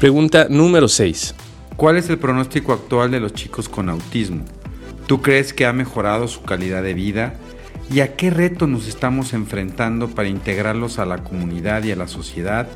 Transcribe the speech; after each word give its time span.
Pregunta 0.00 0.46
número 0.48 0.88
6. 0.88 1.34
¿Cuál 1.76 1.98
es 1.98 2.08
el 2.08 2.16
pronóstico 2.18 2.72
actual 2.72 3.10
de 3.10 3.20
los 3.20 3.34
chicos 3.34 3.68
con 3.68 3.90
autismo? 3.90 4.46
¿Tú 5.06 5.20
crees 5.20 5.52
que 5.52 5.66
ha 5.66 5.74
mejorado 5.74 6.26
su 6.26 6.40
calidad 6.40 6.82
de 6.82 6.94
vida? 6.94 7.34
¿Y 7.92 8.00
a 8.00 8.16
qué 8.16 8.30
reto 8.30 8.66
nos 8.66 8.88
estamos 8.88 9.34
enfrentando 9.34 10.08
para 10.08 10.30
integrarlos 10.30 10.98
a 10.98 11.04
la 11.04 11.18
comunidad 11.18 11.84
y 11.84 11.92
a 11.92 11.96
la 11.96 12.08
sociedad? 12.08 12.66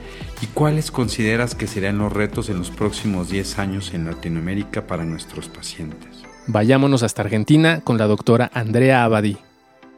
¿Y 0.42 0.48
cuáles 0.48 0.90
consideras 0.90 1.54
que 1.54 1.66
serían 1.66 1.96
los 1.96 2.12
retos 2.12 2.50
en 2.50 2.58
los 2.58 2.70
próximos 2.70 3.30
10 3.30 3.58
años 3.58 3.94
en 3.94 4.04
Latinoamérica 4.04 4.86
para 4.86 5.06
nuestros 5.06 5.48
pacientes? 5.48 6.10
Vayámonos 6.46 7.02
hasta 7.02 7.22
Argentina 7.22 7.80
con 7.82 7.96
la 7.96 8.06
doctora 8.06 8.50
Andrea 8.52 9.02
Abadí. 9.02 9.38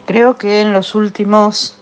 Creo 0.06 0.36
que 0.36 0.60
en 0.60 0.72
los 0.72 0.94
últimos 0.94 1.76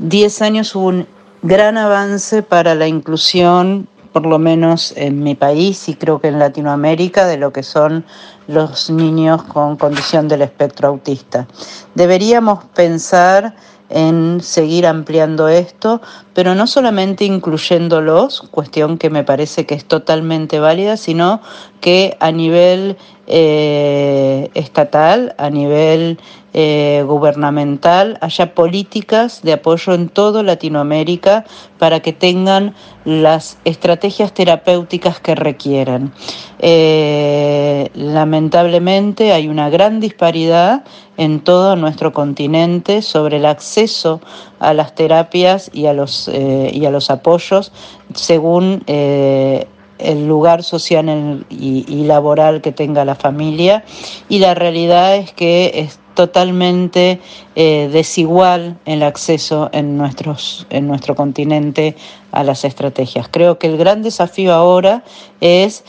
10 0.00 0.42
años 0.42 0.76
hubo 0.76 0.88
un 0.88 1.06
gran 1.40 1.78
avance 1.78 2.42
para 2.42 2.74
la 2.74 2.88
inclusión, 2.88 3.88
por 4.12 4.26
lo 4.26 4.38
menos 4.38 4.92
en 4.96 5.22
mi 5.22 5.34
país 5.34 5.88
y 5.88 5.94
creo 5.94 6.20
que 6.20 6.28
en 6.28 6.38
Latinoamérica, 6.38 7.26
de 7.26 7.38
lo 7.38 7.52
que 7.52 7.62
son 7.62 8.04
los 8.46 8.90
niños 8.90 9.42
con 9.44 9.76
condición 9.76 10.28
del 10.28 10.42
espectro 10.42 10.88
autista. 10.88 11.46
Deberíamos 11.94 12.64
pensar 12.74 13.54
en 13.88 14.40
seguir 14.40 14.86
ampliando 14.86 15.48
esto, 15.48 16.00
pero 16.34 16.54
no 16.54 16.66
solamente 16.66 17.24
incluyéndolos, 17.24 18.42
cuestión 18.50 18.98
que 18.98 19.10
me 19.10 19.24
parece 19.24 19.66
que 19.66 19.74
es 19.74 19.84
totalmente 19.84 20.58
válida, 20.60 20.96
sino 20.96 21.40
que 21.80 22.16
a 22.20 22.30
nivel 22.30 22.96
eh, 23.26 24.50
estatal, 24.54 25.34
a 25.38 25.50
nivel 25.50 26.18
eh, 26.54 27.02
gubernamental, 27.06 28.18
haya 28.20 28.54
políticas 28.54 29.42
de 29.42 29.54
apoyo 29.54 29.94
en 29.94 30.08
toda 30.08 30.42
Latinoamérica 30.42 31.44
para 31.78 32.00
que 32.00 32.12
tengan 32.12 32.74
las 33.04 33.58
estrategias 33.64 34.32
terapéuticas 34.32 35.18
que 35.18 35.34
requieran. 35.34 36.12
Eh, 36.58 37.90
lamentablemente 37.94 39.32
hay 39.32 39.48
una 39.48 39.70
gran 39.70 39.98
disparidad 39.98 40.84
en 41.16 41.40
todo 41.40 41.74
nuestro 41.76 42.12
continente 42.12 43.02
sobre 43.02 43.38
el 43.38 43.46
acceso 43.46 44.20
a 44.62 44.74
las 44.74 44.94
terapias 44.94 45.70
y 45.74 45.86
a 45.86 45.92
los, 45.92 46.28
eh, 46.28 46.70
y 46.72 46.86
a 46.86 46.90
los 46.90 47.10
apoyos 47.10 47.72
según 48.14 48.84
eh, 48.86 49.66
el 49.98 50.28
lugar 50.28 50.62
social 50.62 51.44
y, 51.50 52.04
laboral 52.04 52.60
que 52.60 52.70
tenga 52.70 53.04
la 53.04 53.16
familia 53.16 53.84
y 54.28 54.38
la 54.38 54.54
realidad 54.54 55.16
es 55.16 55.32
que 55.32 55.72
es 55.74 55.98
totalmente 56.14 57.20
eh, 57.56 57.88
desigual 57.92 58.78
el 58.84 59.02
acceso 59.02 59.68
en, 59.72 59.96
nuestros, 59.96 60.66
en 60.70 60.86
nuestro 60.86 61.14
continente 61.14 61.96
a 62.30 62.44
las 62.44 62.64
estrategias. 62.64 63.28
Creo 63.30 63.58
que 63.58 63.66
el 63.66 63.76
gran 63.76 64.02
desafío 64.02 64.52
ahora 64.52 65.02
es 65.40 65.84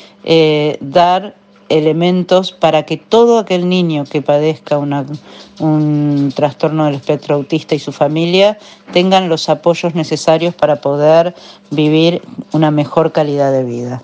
dar 0.79 1.35
elementos 1.73 2.51
para 2.51 2.83
que 2.83 2.97
todo 2.97 3.39
aquel 3.39 3.67
niño 3.67 4.03
que 4.05 4.21
padezca 4.21 4.77
un 4.77 6.31
trastorno 6.35 6.85
del 6.85 6.95
espectro 6.95 7.35
autista 7.35 7.73
y 7.73 7.79
su 7.79 7.91
familia 7.91 8.57
tengan 8.91 9.27
los 9.27 9.49
apoyos 9.49 9.95
necesarios 9.95 10.53
para 10.53 10.81
poder 10.81 11.33
vivir 11.71 12.21
una 12.51 12.69
mejor 12.69 13.11
calidad 13.11 13.51
de 13.51 13.63
vida. 13.63 14.03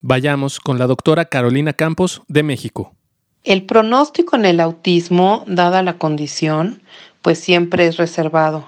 Vayamos 0.00 0.60
con 0.60 0.78
la 0.78 0.86
doctora 0.86 1.24
Carolina 1.24 1.72
Campos 1.72 2.22
de 2.28 2.42
México. 2.42 2.92
El 3.42 3.64
pronóstico 3.64 4.36
en 4.36 4.44
el 4.44 4.60
autismo, 4.60 5.44
dada 5.46 5.82
la 5.82 5.98
condición, 5.98 6.80
pues 7.22 7.38
siempre 7.38 7.86
es 7.86 7.96
reservado. 7.96 8.66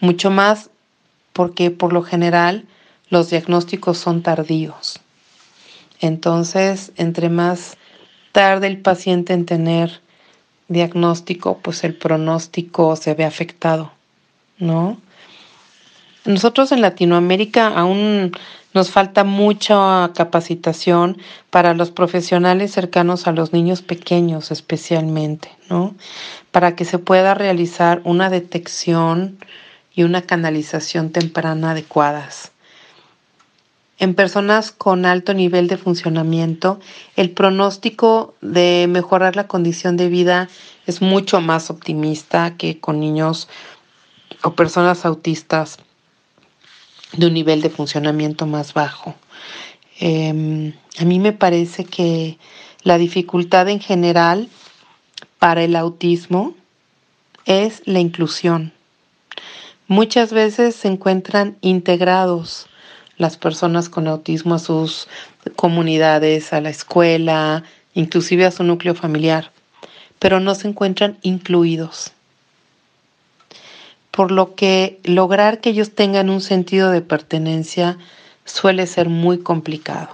Mucho 0.00 0.30
más 0.30 0.70
porque 1.32 1.70
por 1.70 1.92
lo 1.92 2.02
general 2.02 2.66
los 3.08 3.30
diagnósticos 3.30 3.98
son 3.98 4.22
tardíos. 4.22 5.00
Entonces, 6.00 6.92
entre 6.96 7.28
más 7.28 7.76
tarde 8.32 8.66
el 8.66 8.78
paciente 8.78 9.32
en 9.32 9.46
tener 9.46 10.00
diagnóstico, 10.68 11.58
pues 11.58 11.82
el 11.84 11.94
pronóstico 11.94 12.94
se 12.96 13.14
ve 13.14 13.24
afectado, 13.24 13.92
¿no? 14.58 14.98
Nosotros 16.24 16.72
en 16.72 16.82
Latinoamérica 16.82 17.68
aún 17.68 18.32
nos 18.74 18.90
falta 18.90 19.24
mucha 19.24 20.10
capacitación 20.14 21.16
para 21.48 21.72
los 21.72 21.90
profesionales 21.90 22.70
cercanos 22.70 23.26
a 23.26 23.32
los 23.32 23.52
niños 23.52 23.80
pequeños 23.82 24.50
especialmente, 24.50 25.50
¿no? 25.70 25.94
Para 26.50 26.76
que 26.76 26.84
se 26.84 26.98
pueda 26.98 27.34
realizar 27.34 28.02
una 28.04 28.28
detección 28.28 29.38
y 29.94 30.02
una 30.02 30.22
canalización 30.22 31.10
temprana 31.10 31.70
adecuadas. 31.70 32.52
En 33.98 34.14
personas 34.14 34.70
con 34.70 35.06
alto 35.06 35.34
nivel 35.34 35.66
de 35.66 35.76
funcionamiento, 35.76 36.78
el 37.16 37.30
pronóstico 37.30 38.34
de 38.40 38.86
mejorar 38.88 39.34
la 39.34 39.48
condición 39.48 39.96
de 39.96 40.08
vida 40.08 40.48
es 40.86 41.02
mucho 41.02 41.40
más 41.40 41.68
optimista 41.68 42.56
que 42.56 42.78
con 42.78 43.00
niños 43.00 43.48
o 44.44 44.52
personas 44.52 45.04
autistas 45.04 45.78
de 47.12 47.26
un 47.26 47.34
nivel 47.34 47.60
de 47.60 47.70
funcionamiento 47.70 48.46
más 48.46 48.72
bajo. 48.72 49.16
Em, 49.98 50.74
a 51.00 51.04
mí 51.04 51.18
me 51.18 51.32
parece 51.32 51.84
que 51.84 52.38
la 52.84 52.98
dificultad 52.98 53.68
en 53.68 53.80
general 53.80 54.48
para 55.40 55.64
el 55.64 55.74
autismo 55.74 56.54
es 57.46 57.82
la 57.84 57.98
inclusión. 57.98 58.72
Muchas 59.88 60.32
veces 60.32 60.76
se 60.76 60.86
encuentran 60.86 61.56
integrados 61.62 62.67
las 63.18 63.36
personas 63.36 63.88
con 63.88 64.08
autismo 64.08 64.54
a 64.54 64.58
sus 64.58 65.08
comunidades, 65.56 66.52
a 66.52 66.60
la 66.60 66.70
escuela, 66.70 67.64
inclusive 67.94 68.46
a 68.46 68.50
su 68.50 68.64
núcleo 68.64 68.94
familiar, 68.94 69.50
pero 70.18 70.40
no 70.40 70.54
se 70.54 70.68
encuentran 70.68 71.18
incluidos. 71.22 72.12
Por 74.10 74.30
lo 74.30 74.54
que 74.54 75.00
lograr 75.04 75.60
que 75.60 75.70
ellos 75.70 75.94
tengan 75.94 76.30
un 76.30 76.40
sentido 76.40 76.90
de 76.90 77.02
pertenencia 77.02 77.98
suele 78.44 78.86
ser 78.86 79.08
muy 79.08 79.38
complicado. 79.38 80.10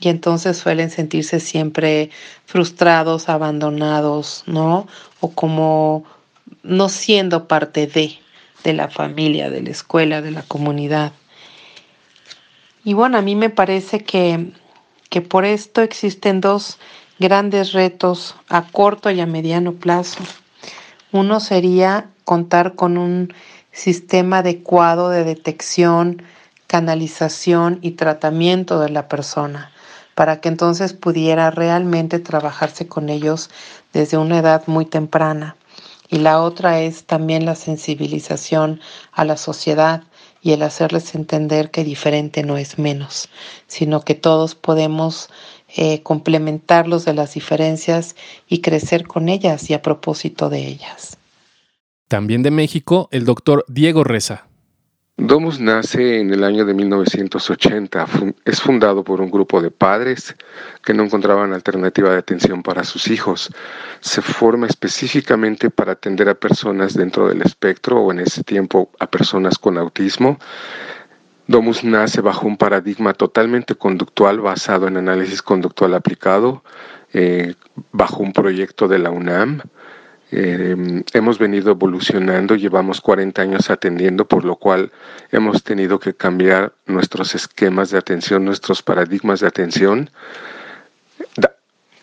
Y 0.00 0.08
entonces 0.08 0.56
suelen 0.56 0.90
sentirse 0.90 1.40
siempre 1.40 2.10
frustrados, 2.46 3.28
abandonados, 3.28 4.42
¿no? 4.46 4.86
O 5.20 5.30
como 5.30 6.04
no 6.62 6.88
siendo 6.88 7.46
parte 7.46 7.86
de, 7.86 8.18
de 8.64 8.72
la 8.72 8.88
familia, 8.88 9.50
de 9.50 9.62
la 9.62 9.70
escuela, 9.70 10.20
de 10.20 10.30
la 10.30 10.42
comunidad. 10.42 11.12
Y 12.84 12.92
bueno, 12.92 13.16
a 13.16 13.22
mí 13.22 13.34
me 13.34 13.48
parece 13.48 14.04
que, 14.04 14.52
que 15.08 15.22
por 15.22 15.46
esto 15.46 15.80
existen 15.80 16.42
dos 16.42 16.78
grandes 17.18 17.72
retos 17.72 18.36
a 18.50 18.66
corto 18.70 19.10
y 19.10 19.20
a 19.20 19.26
mediano 19.26 19.72
plazo. 19.72 20.22
Uno 21.10 21.40
sería 21.40 22.10
contar 22.24 22.74
con 22.74 22.98
un 22.98 23.32
sistema 23.72 24.38
adecuado 24.38 25.08
de 25.08 25.24
detección, 25.24 26.22
canalización 26.66 27.78
y 27.80 27.92
tratamiento 27.92 28.78
de 28.80 28.90
la 28.90 29.08
persona, 29.08 29.70
para 30.14 30.40
que 30.40 30.48
entonces 30.48 30.92
pudiera 30.92 31.50
realmente 31.50 32.18
trabajarse 32.18 32.86
con 32.86 33.08
ellos 33.08 33.48
desde 33.94 34.18
una 34.18 34.38
edad 34.38 34.64
muy 34.66 34.84
temprana. 34.84 35.56
Y 36.10 36.18
la 36.18 36.42
otra 36.42 36.80
es 36.80 37.04
también 37.04 37.46
la 37.46 37.54
sensibilización 37.54 38.80
a 39.12 39.24
la 39.24 39.38
sociedad 39.38 40.02
y 40.44 40.52
el 40.52 40.62
hacerles 40.62 41.14
entender 41.14 41.70
que 41.70 41.82
diferente 41.82 42.42
no 42.44 42.58
es 42.58 42.78
menos, 42.78 43.30
sino 43.66 44.02
que 44.02 44.14
todos 44.14 44.54
podemos 44.54 45.30
eh, 45.74 46.02
complementarlos 46.02 47.06
de 47.06 47.14
las 47.14 47.32
diferencias 47.32 48.14
y 48.46 48.60
crecer 48.60 49.06
con 49.06 49.30
ellas 49.30 49.70
y 49.70 49.74
a 49.74 49.80
propósito 49.80 50.50
de 50.50 50.68
ellas. 50.68 51.16
También 52.08 52.42
de 52.42 52.50
México, 52.50 53.08
el 53.10 53.24
doctor 53.24 53.64
Diego 53.68 54.04
Reza. 54.04 54.46
Domus 55.16 55.60
nace 55.60 56.18
en 56.18 56.34
el 56.34 56.42
año 56.42 56.64
de 56.64 56.74
1980. 56.74 58.06
Es 58.44 58.60
fundado 58.60 59.04
por 59.04 59.20
un 59.20 59.30
grupo 59.30 59.62
de 59.62 59.70
padres 59.70 60.34
que 60.84 60.92
no 60.92 61.04
encontraban 61.04 61.52
alternativa 61.52 62.10
de 62.10 62.18
atención 62.18 62.64
para 62.64 62.82
sus 62.82 63.06
hijos. 63.06 63.50
Se 64.00 64.22
forma 64.22 64.66
específicamente 64.66 65.70
para 65.70 65.92
atender 65.92 66.28
a 66.28 66.34
personas 66.34 66.94
dentro 66.94 67.28
del 67.28 67.42
espectro 67.42 68.00
o 68.00 68.10
en 68.10 68.20
ese 68.20 68.42
tiempo 68.42 68.90
a 68.98 69.06
personas 69.06 69.56
con 69.56 69.78
autismo. 69.78 70.40
Domus 71.46 71.84
nace 71.84 72.20
bajo 72.20 72.48
un 72.48 72.56
paradigma 72.56 73.12
totalmente 73.14 73.76
conductual 73.76 74.40
basado 74.40 74.88
en 74.88 74.96
análisis 74.96 75.42
conductual 75.42 75.94
aplicado, 75.94 76.64
eh, 77.12 77.54
bajo 77.92 78.20
un 78.20 78.32
proyecto 78.32 78.88
de 78.88 78.98
la 78.98 79.10
UNAM. 79.12 79.62
Eh, 80.30 81.04
hemos 81.12 81.38
venido 81.38 81.70
evolucionando, 81.70 82.56
llevamos 82.56 83.00
40 83.00 83.42
años 83.42 83.70
atendiendo, 83.70 84.24
por 84.24 84.44
lo 84.44 84.56
cual 84.56 84.90
hemos 85.30 85.62
tenido 85.62 85.98
que 85.98 86.14
cambiar 86.14 86.72
nuestros 86.86 87.34
esquemas 87.34 87.90
de 87.90 87.98
atención, 87.98 88.44
nuestros 88.44 88.82
paradigmas 88.82 89.40
de 89.40 89.46
atención, 89.46 90.10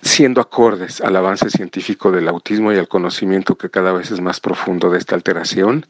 siendo 0.02 0.42
acordes 0.42 1.02
al 1.02 1.16
avance 1.16 1.50
científico 1.50 2.12
del 2.12 2.28
autismo 2.28 2.72
y 2.72 2.78
al 2.78 2.88
conocimiento 2.88 3.58
que 3.58 3.70
cada 3.70 3.92
vez 3.92 4.12
es 4.12 4.22
más 4.22 4.40
profundo 4.40 4.90
de 4.90 4.98
esta 4.98 5.16
alteración. 5.16 5.86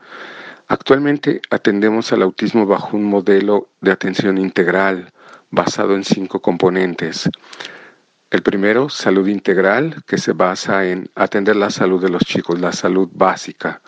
Actualmente 0.68 1.42
atendemos 1.50 2.12
al 2.14 2.22
autismo 2.22 2.66
bajo 2.66 2.98
un 2.98 3.04
modelo 3.04 3.70
de 3.82 3.92
atención 3.92 4.38
integral, 4.38 5.12
basado 5.50 5.96
en 5.96 6.04
cinco 6.04 6.42
componentes. 6.42 7.30
El 8.32 8.44
primero, 8.44 8.88
salud 8.88 9.28
integral, 9.28 10.04
que 10.08 10.18
se 10.18 10.32
basa 10.32 10.86
en 10.86 11.10
atender 11.16 11.58
la 11.58 11.70
salud 11.70 12.02
de 12.02 12.08
los 12.08 12.24
chicos, 12.24 12.62
la 12.62 12.72
salud 12.72 13.10
básica. 13.12 13.82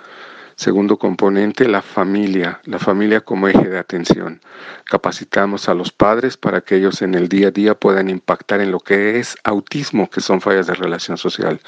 Segundo 0.57 0.97
componente, 0.97 1.65
la 1.65 1.81
familia, 1.81 2.59
la 2.65 2.77
familia 2.77 3.21
como 3.21 3.47
eje 3.47 3.69
de 3.69 3.79
atención. 3.79 4.41
Capacitamos 4.83 5.69
a 5.69 5.73
los 5.73 5.93
padres 5.93 6.35
para 6.35 6.59
que 6.59 6.75
ellos 6.75 7.01
en 7.01 7.15
el 7.15 7.29
día 7.29 7.47
a 7.47 7.51
día 7.51 7.73
puedan 7.73 8.09
impactar 8.09 8.59
en 8.59 8.71
lo 8.71 8.81
que 8.81 9.17
es 9.17 9.37
autismo, 9.45 10.09
que 10.09 10.19
son 10.19 10.41
fallas 10.41 10.67
de 10.67 10.73
relación 10.73 11.17
social. 11.17 11.61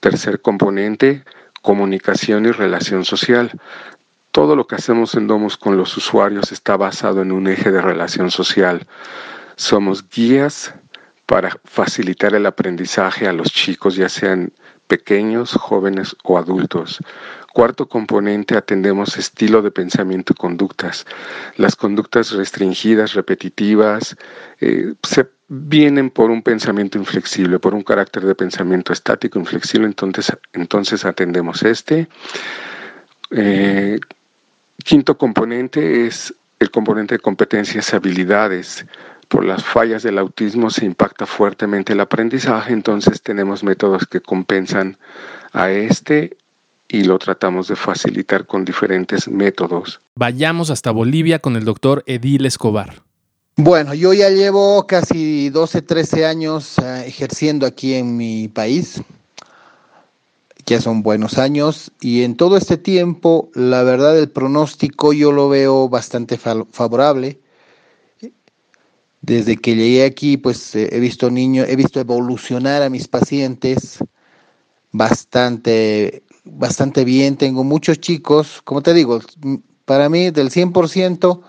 Tercer 0.00 0.40
componente, 0.40 1.22
comunicación 1.60 2.46
y 2.46 2.50
relación 2.50 3.04
social. 3.04 3.52
Todo 4.32 4.56
lo 4.56 4.66
que 4.66 4.76
hacemos 4.76 5.14
en 5.16 5.26
Domus 5.26 5.58
con 5.58 5.76
los 5.76 5.94
usuarios 5.98 6.50
está 6.50 6.78
basado 6.78 7.20
en 7.20 7.30
un 7.30 7.46
eje 7.46 7.70
de 7.70 7.82
relación 7.82 8.30
social. 8.30 8.86
Somos 9.56 10.08
guías 10.08 10.74
para 11.26 11.58
facilitar 11.64 12.34
el 12.34 12.46
aprendizaje 12.46 13.26
a 13.26 13.32
los 13.32 13.52
chicos, 13.52 13.96
ya 13.96 14.08
sean 14.08 14.52
pequeños, 14.86 15.52
jóvenes 15.52 16.16
o 16.22 16.38
adultos. 16.38 17.00
Cuarto 17.52 17.88
componente, 17.88 18.56
atendemos 18.56 19.16
estilo 19.16 19.62
de 19.62 19.70
pensamiento 19.70 20.32
y 20.32 20.36
conductas. 20.36 21.06
Las 21.56 21.74
conductas 21.74 22.30
restringidas, 22.32 23.14
repetitivas, 23.14 24.16
eh, 24.60 24.94
se 25.02 25.26
vienen 25.48 26.10
por 26.10 26.30
un 26.30 26.42
pensamiento 26.42 26.98
inflexible, 26.98 27.58
por 27.58 27.74
un 27.74 27.82
carácter 27.82 28.24
de 28.24 28.34
pensamiento 28.34 28.92
estático, 28.92 29.38
inflexible, 29.38 29.86
entonces, 29.86 30.32
entonces 30.52 31.04
atendemos 31.04 31.62
este. 31.62 32.08
Eh, 33.30 33.98
quinto 34.84 35.16
componente 35.16 36.06
es 36.06 36.34
el 36.58 36.70
componente 36.70 37.14
de 37.14 37.18
competencias 37.20 37.92
y 37.92 37.96
habilidades. 37.96 38.84
Por 39.28 39.44
las 39.44 39.64
fallas 39.64 40.02
del 40.02 40.18
autismo 40.18 40.70
se 40.70 40.84
impacta 40.84 41.26
fuertemente 41.26 41.94
el 41.94 42.00
aprendizaje, 42.00 42.72
entonces 42.72 43.22
tenemos 43.22 43.64
métodos 43.64 44.06
que 44.06 44.20
compensan 44.20 44.96
a 45.52 45.70
este 45.70 46.36
y 46.88 47.04
lo 47.04 47.18
tratamos 47.18 47.68
de 47.68 47.76
facilitar 47.76 48.46
con 48.46 48.64
diferentes 48.64 49.28
métodos. 49.28 50.00
Vayamos 50.14 50.70
hasta 50.70 50.92
Bolivia 50.92 51.40
con 51.40 51.56
el 51.56 51.64
doctor 51.64 52.04
Edil 52.06 52.46
Escobar. 52.46 53.02
Bueno, 53.56 53.94
yo 53.94 54.12
ya 54.12 54.28
llevo 54.28 54.86
casi 54.86 55.48
12, 55.48 55.82
13 55.82 56.26
años 56.26 56.76
uh, 56.78 57.02
ejerciendo 57.06 57.66
aquí 57.66 57.94
en 57.94 58.16
mi 58.16 58.48
país. 58.48 59.02
Ya 60.66 60.80
son 60.80 61.02
buenos 61.02 61.38
años 61.38 61.90
y 62.00 62.22
en 62.22 62.36
todo 62.36 62.56
este 62.56 62.76
tiempo, 62.76 63.50
la 63.54 63.82
verdad, 63.82 64.18
el 64.18 64.28
pronóstico 64.28 65.12
yo 65.12 65.32
lo 65.32 65.48
veo 65.48 65.88
bastante 65.88 66.38
favorable. 66.38 67.38
Desde 69.26 69.56
que 69.56 69.74
llegué 69.74 70.04
aquí, 70.04 70.36
pues 70.36 70.74
he 70.76 71.00
visto 71.00 71.30
niños, 71.30 71.66
he 71.68 71.74
visto 71.74 71.98
evolucionar 71.98 72.82
a 72.82 72.90
mis 72.90 73.08
pacientes 73.08 73.98
bastante 74.92 76.22
bastante 76.44 77.04
bien, 77.04 77.36
tengo 77.36 77.64
muchos 77.64 77.98
chicos, 77.98 78.62
como 78.62 78.82
te 78.82 78.94
digo, 78.94 79.18
para 79.84 80.08
mí 80.08 80.30
del 80.30 80.50
100% 80.50 81.40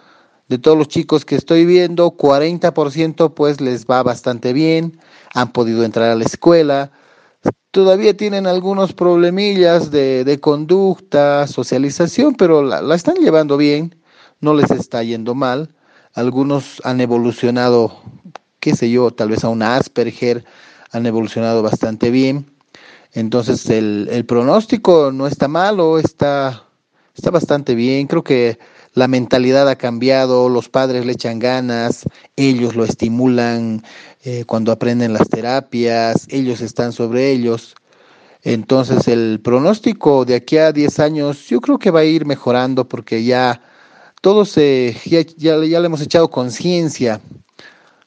de 0.47 0.57
todos 0.57 0.75
los 0.75 0.87
chicos 0.87 1.23
que 1.23 1.35
estoy 1.35 1.67
viendo, 1.67 2.17
40% 2.17 3.35
pues 3.35 3.61
les 3.61 3.85
va 3.85 4.01
bastante 4.01 4.53
bien, 4.53 4.99
han 5.35 5.51
podido 5.51 5.83
entrar 5.83 6.09
a 6.09 6.15
la 6.15 6.23
escuela, 6.23 6.91
todavía 7.69 8.17
tienen 8.17 8.47
algunos 8.47 8.93
problemillas 8.93 9.91
de, 9.91 10.39
conducta, 10.41 11.45
socialización, 11.45 12.33
pero 12.33 12.63
la 12.63 12.95
están 12.95 13.17
llevando 13.17 13.55
bien, 13.55 13.95
no 14.41 14.55
les 14.55 14.71
está 14.71 15.03
yendo 15.03 15.35
mal, 15.35 15.75
algunos 16.17 16.81
han 16.83 16.99
evolucionado, 16.99 18.01
qué 18.59 18.75
sé 18.75 18.89
yo, 18.89 19.11
tal 19.11 19.29
vez 19.29 19.43
a 19.43 19.49
un 19.49 19.63
Asperger, 19.63 20.43
han 20.91 21.05
evolucionado 21.05 21.63
bastante 21.63 22.11
bien 22.11 22.45
entonces 23.17 23.67
el, 23.69 24.09
el 24.11 24.25
pronóstico 24.25 25.11
no 25.11 25.25
está 25.25 25.47
malo, 25.47 25.97
está, 25.97 26.65
está 27.15 27.31
bastante 27.31 27.73
bien. 27.73 28.05
Creo 28.05 28.23
que 28.23 28.59
la 28.93 29.07
mentalidad 29.07 29.67
ha 29.69 29.75
cambiado, 29.75 30.49
los 30.49 30.69
padres 30.69 31.03
le 31.03 31.13
echan 31.13 31.39
ganas, 31.39 32.03
ellos 32.35 32.75
lo 32.75 32.83
estimulan 32.83 33.83
eh, 34.23 34.43
cuando 34.45 34.71
aprenden 34.71 35.13
las 35.13 35.29
terapias, 35.29 36.27
ellos 36.29 36.61
están 36.61 36.91
sobre 36.93 37.31
ellos. 37.31 37.75
Entonces 38.43 39.07
el 39.07 39.39
pronóstico 39.43 40.23
de 40.23 40.35
aquí 40.35 40.57
a 40.57 40.71
10 40.71 40.99
años 40.99 41.47
yo 41.47 41.59
creo 41.59 41.79
que 41.79 41.89
va 41.89 42.01
a 42.01 42.05
ir 42.05 42.25
mejorando 42.25 42.87
porque 42.87 43.23
ya 43.23 43.61
todos 44.27 44.49
se, 44.49 44.93
ya, 45.05 45.55
le 45.55 45.85
hemos 45.85 46.01
echado 46.01 46.29
conciencia 46.29 47.21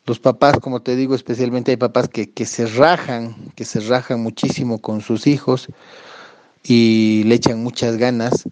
los 0.04 0.18
papás, 0.18 0.60
como 0.60 0.82
te 0.82 0.94
digo, 0.94 1.14
especialmente 1.14 1.70
hay 1.70 1.78
papás 1.78 2.10
que, 2.10 2.30
que 2.30 2.44
se 2.44 2.66
rajan, 2.66 3.50
que 3.54 3.64
se 3.64 3.80
rajan 3.80 4.22
muchísimo 4.22 4.82
con 4.82 5.00
sus 5.00 5.26
hijos 5.26 5.68
y 6.62 7.22
le 7.24 7.36
echan 7.36 7.62
muchas 7.62 7.96
ganas 7.96 8.46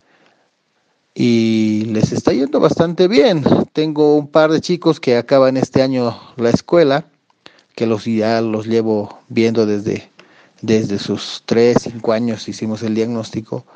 y 1.14 1.84
les 1.90 2.10
está 2.12 2.32
yendo 2.32 2.58
bastante 2.58 3.06
bien. 3.06 3.44
Tengo 3.74 4.16
un 4.16 4.28
par 4.28 4.50
de 4.50 4.62
chicos 4.62 4.98
que 4.98 5.18
acaban 5.18 5.58
este 5.58 5.82
año 5.82 6.18
la 6.38 6.48
escuela, 6.48 7.04
que 7.76 7.86
los 7.86 8.06
ya 8.06 8.40
los 8.40 8.66
llevo 8.66 9.18
viendo 9.28 9.66
desde, 9.66 10.10
desde 10.62 10.98
sus 10.98 11.42
3, 11.44 11.76
5 11.82 12.12
años, 12.14 12.48
hicimos 12.48 12.82
el 12.82 12.94
diagnóstico 12.94 13.66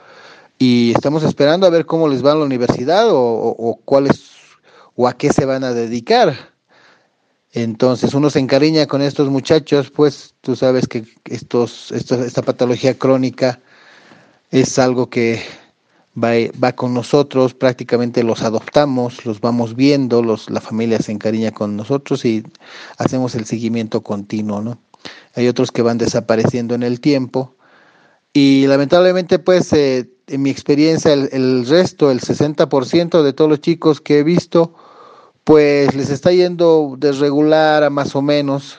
y 0.65 0.93
estamos 0.93 1.25
esperando 1.25 1.67
a 1.67 1.71
ver 1.71 1.87
cómo 1.87 2.07
les 2.07 2.25
va 2.25 2.31
a 2.31 2.37
la 2.37 2.45
universidad 2.45 3.09
o, 3.11 3.81
cuáles 3.85 4.31
o 4.95 5.09
a 5.09 5.15
qué 5.15 5.33
se 5.33 5.45
van 5.45 5.65
a 5.65 5.73
dedicar 5.73 6.53
entonces 7.53 8.15
uno 8.15 8.31
se 8.31 8.39
encariña 8.39 8.87
con 8.87 9.03
estos 9.03 9.29
muchachos, 9.29 9.91
pues 9.91 10.35
tú 10.41 10.55
sabes 10.55 10.87
que 10.87 11.05
estos, 11.25 11.91
esta 11.91 12.43
patología 12.43 12.97
crónica 12.97 13.59
es 14.53 14.79
algo 14.79 15.11
que 15.11 15.43
va, 16.17 16.31
va, 16.63 16.73
con 16.75 16.95
nosotros, 16.95 17.55
prácticamente 17.55 18.23
los 18.23 18.43
adoptamos, 18.43 19.27
los 19.27 19.41
vamos 19.41 19.75
viendo, 19.75 20.23
los, 20.23 20.49
la 20.49 20.61
familia 20.61 21.01
se 21.01 21.11
encariña 21.11 21.51
con 21.51 21.77
nosotros 21.77 22.25
y 22.25 22.45
hacemos 22.99 23.35
el 23.35 23.47
seguimiento 23.47 24.03
continuo, 24.03 24.63
¿no? 24.63 24.79
Hay 25.35 25.49
otros 25.49 25.73
que 25.73 25.83
van 25.83 25.99
desapareciendo 25.99 26.77
en 26.77 26.85
el 26.85 27.01
tiempo 27.01 27.57
y 28.33 28.67
lamentablemente 28.67 29.39
pues 29.39 29.73
eh, 29.73 30.09
en 30.27 30.43
mi 30.43 30.51
experiencia 30.51 31.13
el, 31.13 31.29
el 31.33 31.67
resto, 31.67 32.11
el 32.11 32.21
60% 32.21 33.23
de 33.23 33.33
todos 33.33 33.51
los 33.51 33.61
chicos 33.61 34.01
que 34.01 34.21
he 34.21 34.23
visto, 34.23 34.75
pues 35.45 35.95
les 35.95 36.11
está 36.11 36.33
yendo 36.33 36.95
desregular 36.99 37.85
a 37.85 37.91
más 37.91 38.15
o 38.17 38.23
menos, 38.23 38.79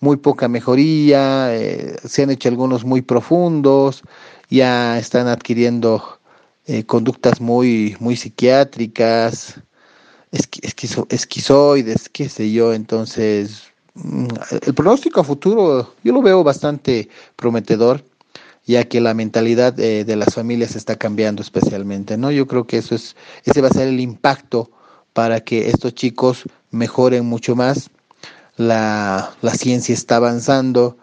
muy 0.00 0.16
poca 0.16 0.48
mejoría, 0.48 1.54
eh, 1.54 1.96
se 2.04 2.22
han 2.22 2.30
hecho 2.30 2.48
algunos 2.48 2.84
muy 2.84 3.02
profundos, 3.02 4.02
ya 4.50 4.98
están 4.98 5.26
adquiriendo 5.28 6.20
eh, 6.66 6.84
conductas 6.84 7.40
muy, 7.40 7.96
muy 8.00 8.16
psiquiátricas, 8.16 9.60
esquizo, 10.30 11.06
esquizoides, 11.10 12.08
qué 12.08 12.28
sé 12.28 12.52
yo, 12.52 12.72
entonces 12.72 13.64
mm, 13.94 14.26
el 14.66 14.74
pronóstico 14.74 15.20
a 15.20 15.24
futuro 15.24 15.94
yo 16.04 16.12
lo 16.12 16.22
veo 16.22 16.44
bastante 16.44 17.08
prometedor 17.36 18.04
ya 18.66 18.84
que 18.84 19.00
la 19.00 19.14
mentalidad 19.14 19.78
eh, 19.78 20.04
de 20.04 20.16
las 20.16 20.34
familias 20.34 20.76
está 20.76 20.96
cambiando 20.96 21.42
especialmente, 21.42 22.16
¿no? 22.16 22.30
Yo 22.30 22.46
creo 22.46 22.66
que 22.66 22.78
eso 22.78 22.94
es, 22.94 23.16
ese 23.44 23.60
va 23.60 23.68
a 23.68 23.72
ser 23.72 23.88
el 23.88 24.00
impacto 24.00 24.70
para 25.12 25.40
que 25.40 25.68
estos 25.68 25.94
chicos 25.94 26.44
mejoren 26.70 27.24
mucho 27.26 27.54
más. 27.54 27.90
La, 28.56 29.32
la 29.42 29.54
ciencia 29.54 29.92
está 29.92 30.16
avanzando 30.16 30.96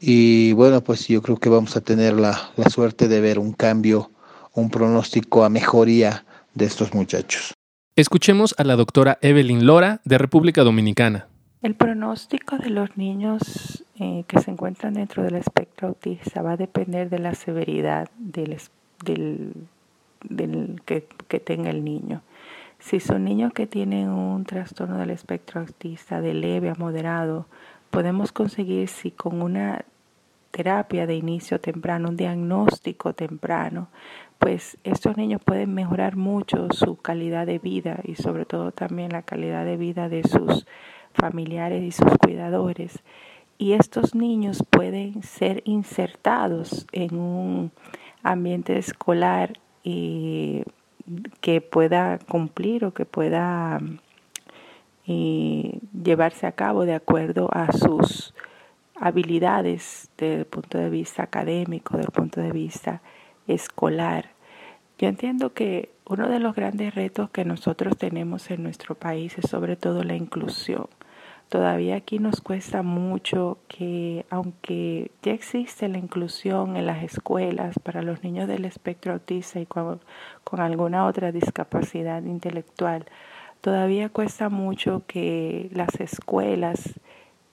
y 0.00 0.52
bueno, 0.52 0.82
pues 0.82 1.08
yo 1.08 1.22
creo 1.22 1.38
que 1.38 1.48
vamos 1.48 1.76
a 1.76 1.80
tener 1.80 2.14
la, 2.14 2.50
la 2.56 2.70
suerte 2.70 3.08
de 3.08 3.20
ver 3.20 3.38
un 3.38 3.52
cambio, 3.52 4.10
un 4.54 4.70
pronóstico 4.70 5.44
a 5.44 5.48
mejoría 5.48 6.24
de 6.54 6.66
estos 6.66 6.94
muchachos. 6.94 7.54
Escuchemos 7.96 8.54
a 8.58 8.64
la 8.64 8.76
doctora 8.76 9.18
Evelyn 9.22 9.66
Lora 9.66 10.00
de 10.04 10.18
República 10.18 10.62
Dominicana. 10.62 11.26
El 11.62 11.74
pronóstico 11.74 12.56
de 12.56 12.70
los 12.70 12.96
niños 12.96 13.84
eh, 14.00 14.24
que 14.26 14.40
se 14.40 14.50
encuentran 14.50 14.94
dentro 14.94 15.22
del 15.22 15.36
espectro 15.36 15.88
autista 15.88 16.42
va 16.42 16.52
a 16.52 16.56
depender 16.56 17.10
de 17.10 17.18
la 17.18 17.34
severidad 17.34 18.08
del, 18.18 18.56
del, 19.04 20.82
que, 20.84 21.06
que 21.28 21.40
tenga 21.40 21.70
el 21.70 21.84
niño. 21.84 22.22
Si 22.78 23.00
son 23.00 23.24
niños 23.24 23.52
que 23.52 23.66
tienen 23.66 24.08
un 24.08 24.44
trastorno 24.44 24.98
del 24.98 25.10
espectro 25.10 25.60
autista 25.60 26.20
de 26.20 26.34
leve 26.34 26.70
a 26.70 26.74
moderado, 26.74 27.46
podemos 27.90 28.30
conseguir 28.32 28.88
si 28.88 29.10
con 29.10 29.42
una 29.42 29.84
terapia 30.50 31.06
de 31.06 31.14
inicio 31.14 31.60
temprano, 31.60 32.08
un 32.08 32.16
diagnóstico 32.16 33.12
temprano, 33.12 33.88
pues 34.38 34.78
estos 34.84 35.16
niños 35.16 35.40
pueden 35.44 35.74
mejorar 35.74 36.16
mucho 36.16 36.68
su 36.70 36.96
calidad 36.96 37.46
de 37.46 37.58
vida 37.58 38.00
y 38.04 38.14
sobre 38.14 38.44
todo 38.44 38.72
también 38.72 39.10
la 39.10 39.22
calidad 39.22 39.64
de 39.64 39.76
vida 39.76 40.08
de 40.08 40.22
sus 40.22 40.66
familiares 41.14 41.82
y 41.82 41.90
sus 41.90 42.16
cuidadores. 42.18 43.02
Y 43.58 43.72
estos 43.72 44.14
niños 44.14 44.64
pueden 44.70 45.22
ser 45.24 45.62
insertados 45.64 46.86
en 46.92 47.18
un 47.18 47.72
ambiente 48.22 48.78
escolar 48.78 49.58
y 49.82 50.62
que 51.40 51.60
pueda 51.60 52.18
cumplir 52.18 52.84
o 52.84 52.94
que 52.94 53.04
pueda 53.04 53.80
y 55.04 55.80
llevarse 56.04 56.46
a 56.46 56.52
cabo 56.52 56.84
de 56.84 56.94
acuerdo 56.94 57.48
a 57.52 57.72
sus 57.72 58.34
habilidades 58.94 60.10
desde 60.18 60.40
el 60.40 60.44
punto 60.44 60.76
de 60.76 60.90
vista 60.90 61.22
académico, 61.22 61.96
desde 61.96 62.08
el 62.08 62.12
punto 62.12 62.40
de 62.40 62.52
vista 62.52 63.00
escolar. 63.46 64.30
Yo 64.98 65.08
entiendo 65.08 65.54
que 65.54 65.90
uno 66.04 66.28
de 66.28 66.40
los 66.40 66.54
grandes 66.54 66.94
retos 66.94 67.30
que 67.30 67.44
nosotros 67.44 67.96
tenemos 67.96 68.50
en 68.50 68.62
nuestro 68.62 68.94
país 68.96 69.38
es 69.38 69.48
sobre 69.48 69.76
todo 69.76 70.02
la 70.04 70.14
inclusión. 70.14 70.88
Todavía 71.48 71.96
aquí 71.96 72.18
nos 72.18 72.42
cuesta 72.42 72.82
mucho 72.82 73.56
que, 73.68 74.26
aunque 74.28 75.10
ya 75.22 75.32
existe 75.32 75.88
la 75.88 75.96
inclusión 75.96 76.76
en 76.76 76.84
las 76.84 77.02
escuelas 77.02 77.78
para 77.82 78.02
los 78.02 78.22
niños 78.22 78.48
del 78.48 78.66
espectro 78.66 79.14
autista 79.14 79.58
y 79.58 79.64
con, 79.64 80.00
alguna 80.58 81.06
otra 81.06 81.32
discapacidad 81.32 82.22
intelectual, 82.22 83.06
todavía 83.62 84.10
cuesta 84.10 84.50
mucho 84.50 85.04
que 85.06 85.70
las 85.72 85.98
escuelas 86.00 87.00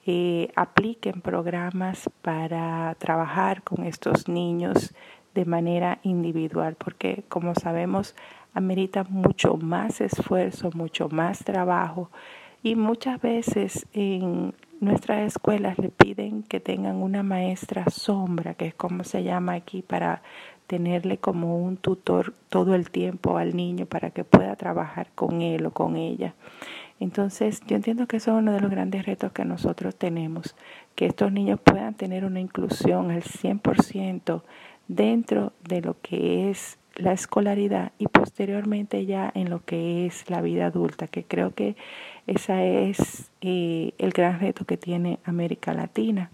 eh, 0.04 0.50
apliquen 0.56 1.22
programas 1.22 2.10
para 2.20 2.94
trabajar 2.98 3.62
con 3.62 3.86
estos 3.86 4.28
niños 4.28 4.94
de 5.34 5.46
manera 5.46 6.00
individual, 6.02 6.76
porque 6.76 7.24
como 7.28 7.54
sabemos, 7.54 8.14
amerita 8.52 9.04
mucho 9.04 9.56
más 9.56 10.02
esfuerzo, 10.02 10.70
mucho 10.74 11.08
más 11.08 11.38
trabajo 11.44 12.10
y 12.66 12.74
muchas 12.74 13.20
veces 13.20 13.86
en 13.92 14.52
nuestras 14.80 15.24
escuelas 15.24 15.78
le 15.78 15.88
piden 15.88 16.42
que 16.42 16.58
tengan 16.58 16.96
una 16.96 17.22
maestra 17.22 17.84
sombra, 17.90 18.54
que 18.54 18.66
es 18.66 18.74
como 18.74 19.04
se 19.04 19.22
llama 19.22 19.52
aquí, 19.52 19.82
para 19.82 20.20
tenerle 20.66 21.18
como 21.18 21.62
un 21.64 21.76
tutor 21.76 22.34
todo 22.48 22.74
el 22.74 22.90
tiempo 22.90 23.38
al 23.38 23.54
niño 23.54 23.86
para 23.86 24.10
que 24.10 24.24
pueda 24.24 24.56
trabajar 24.56 25.12
con 25.14 25.42
él 25.42 25.64
o 25.66 25.70
con 25.70 25.94
ella. 25.94 26.34
Entonces, 26.98 27.60
yo 27.68 27.76
entiendo 27.76 28.08
que 28.08 28.16
eso 28.16 28.32
es 28.32 28.38
uno 28.38 28.50
de 28.50 28.58
los 28.58 28.70
grandes 28.72 29.06
retos 29.06 29.30
que 29.30 29.44
nosotros 29.44 29.94
tenemos, 29.94 30.56
que 30.96 31.06
estos 31.06 31.30
niños 31.30 31.60
puedan 31.60 31.94
tener 31.94 32.24
una 32.24 32.40
inclusión 32.40 33.12
al 33.12 33.22
100% 33.22 34.42
dentro 34.88 35.52
de 35.62 35.82
lo 35.82 36.00
que 36.00 36.50
es 36.50 36.80
la 36.96 37.12
escolaridad 37.12 37.92
y 37.98 38.08
posteriormente 38.08 39.04
ya 39.06 39.30
en 39.34 39.50
lo 39.50 39.64
que 39.64 40.06
es 40.06 40.28
la 40.30 40.40
vida 40.40 40.66
adulta, 40.66 41.06
que 41.06 41.24
creo 41.24 41.54
que 41.54 41.76
ese 42.26 42.90
es 42.90 43.30
eh, 43.40 43.92
el 43.98 44.10
gran 44.10 44.40
reto 44.40 44.64
que 44.64 44.76
tiene 44.76 45.20
América 45.24 45.72
Latina, 45.72 46.30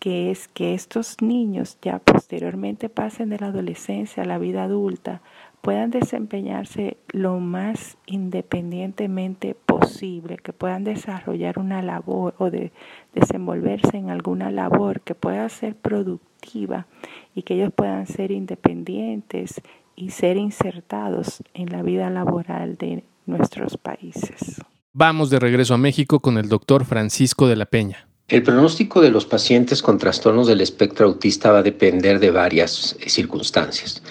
que 0.00 0.30
es 0.30 0.48
que 0.48 0.74
estos 0.74 1.20
niños 1.20 1.78
ya 1.82 1.98
posteriormente 1.98 2.88
pasen 2.88 3.28
de 3.28 3.38
la 3.38 3.48
adolescencia 3.48 4.22
a 4.22 4.26
la 4.26 4.38
vida 4.38 4.64
adulta, 4.64 5.20
puedan 5.60 5.90
desempeñarse 5.90 6.96
lo 7.08 7.38
más 7.38 7.98
independientemente 8.06 9.54
posible, 9.54 10.38
que 10.38 10.52
puedan 10.52 10.84
desarrollar 10.84 11.58
una 11.58 11.82
labor 11.82 12.34
o 12.38 12.50
de 12.50 12.72
desenvolverse 13.14 13.98
en 13.98 14.10
alguna 14.10 14.50
labor 14.50 15.02
que 15.02 15.14
pueda 15.14 15.48
ser 15.50 15.76
productiva 15.76 16.86
y 17.34 17.42
que 17.42 17.54
ellos 17.54 17.72
puedan 17.74 18.06
ser 18.06 18.30
independientes 18.30 19.60
y 19.96 20.10
ser 20.10 20.38
insertados 20.38 21.42
en 21.52 21.70
la 21.70 21.82
vida 21.82 22.08
laboral 22.08 22.76
de 22.76 23.04
nuestros 23.26 23.76
países. 23.76 24.62
Vamos 24.92 25.30
de 25.30 25.38
regreso 25.38 25.74
a 25.74 25.78
México 25.78 26.18
con 26.18 26.36
el 26.36 26.48
doctor 26.48 26.84
Francisco 26.84 27.46
de 27.46 27.54
la 27.54 27.66
Peña. 27.66 28.08
El 28.26 28.42
pronóstico 28.42 29.00
de 29.00 29.10
los 29.10 29.24
pacientes 29.24 29.82
con 29.82 29.98
trastornos 29.98 30.48
del 30.48 30.60
espectro 30.60 31.06
autista 31.06 31.52
va 31.52 31.58
a 31.58 31.62
depender 31.62 32.18
de 32.18 32.32
varias 32.32 32.96
eh, 32.98 33.08
circunstancias, 33.08 34.02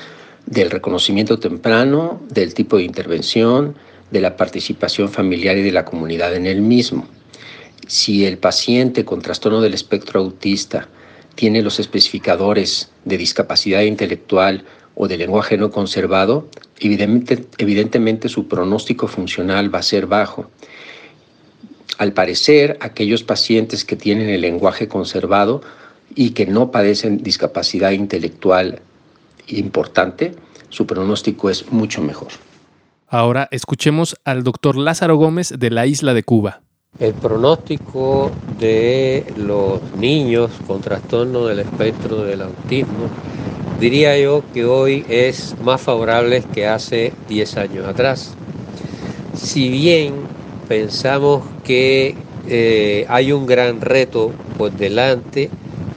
del 0.45 0.71
reconocimiento 0.71 1.37
temprano, 1.37 2.21
del 2.29 2.53
tipo 2.53 2.77
de 2.77 2.83
intervención, 2.83 3.75
de 4.09 4.21
la 4.21 4.37
participación 4.37 5.09
familiar 5.09 5.57
y 5.57 5.63
de 5.63 5.73
la 5.73 5.83
comunidad 5.83 6.33
en 6.33 6.45
el 6.45 6.61
mismo. 6.61 7.09
Si 7.85 8.25
el 8.25 8.37
paciente 8.37 9.03
con 9.03 9.21
trastorno 9.21 9.59
del 9.59 9.73
espectro 9.73 10.21
autista 10.21 10.87
tiene 11.35 11.61
los 11.61 11.81
especificadores 11.81 12.89
de 13.03 13.17
discapacidad 13.17 13.81
intelectual 13.81 14.63
o 15.01 15.07
de 15.07 15.17
lenguaje 15.17 15.57
no 15.57 15.71
conservado, 15.71 16.49
evidentemente 16.77 18.27
su 18.27 18.49
pronóstico 18.49 19.07
funcional 19.07 19.73
va 19.73 19.79
a 19.79 19.81
ser 19.81 20.07
bajo. 20.07 20.51
Al 21.97 22.11
parecer, 22.11 22.77
aquellos 22.81 23.23
pacientes 23.23 23.85
que 23.85 23.95
tienen 23.95 24.27
el 24.27 24.41
lenguaje 24.41 24.89
conservado 24.89 25.61
y 26.15 26.31
que 26.31 26.45
no 26.45 26.69
padecen 26.69 27.23
discapacidad 27.23 27.91
intelectual 27.91 28.81
importante, 29.47 30.35
su 30.67 30.85
pronóstico 30.85 31.49
es 31.49 31.71
mucho 31.71 32.01
mejor. 32.01 32.27
Ahora 33.07 33.47
escuchemos 33.51 34.17
al 34.25 34.43
doctor 34.43 34.75
Lázaro 34.75 35.15
Gómez 35.15 35.53
de 35.57 35.69
la 35.69 35.87
isla 35.87 36.13
de 36.13 36.23
Cuba. 36.23 36.61
El 36.99 37.13
pronóstico 37.13 38.31
de 38.59 39.23
los 39.37 39.81
niños 39.95 40.51
con 40.67 40.81
trastorno 40.81 41.45
del 41.45 41.59
espectro 41.59 42.23
del 42.23 42.41
autismo 42.41 43.07
diría 43.79 44.17
yo 44.17 44.43
que 44.53 44.65
hoy 44.65 45.05
es 45.07 45.55
más 45.63 45.81
favorable 45.81 46.43
que 46.53 46.67
hace 46.67 47.13
10 47.29 47.57
años 47.57 47.87
atrás. 47.87 48.33
Si 49.35 49.69
bien 49.69 50.13
pensamos 50.67 51.43
que 51.63 52.15
eh, 52.47 53.05
hay 53.07 53.31
un 53.31 53.45
gran 53.45 53.79
reto 53.79 54.31
por 54.57 54.71
delante 54.71 55.49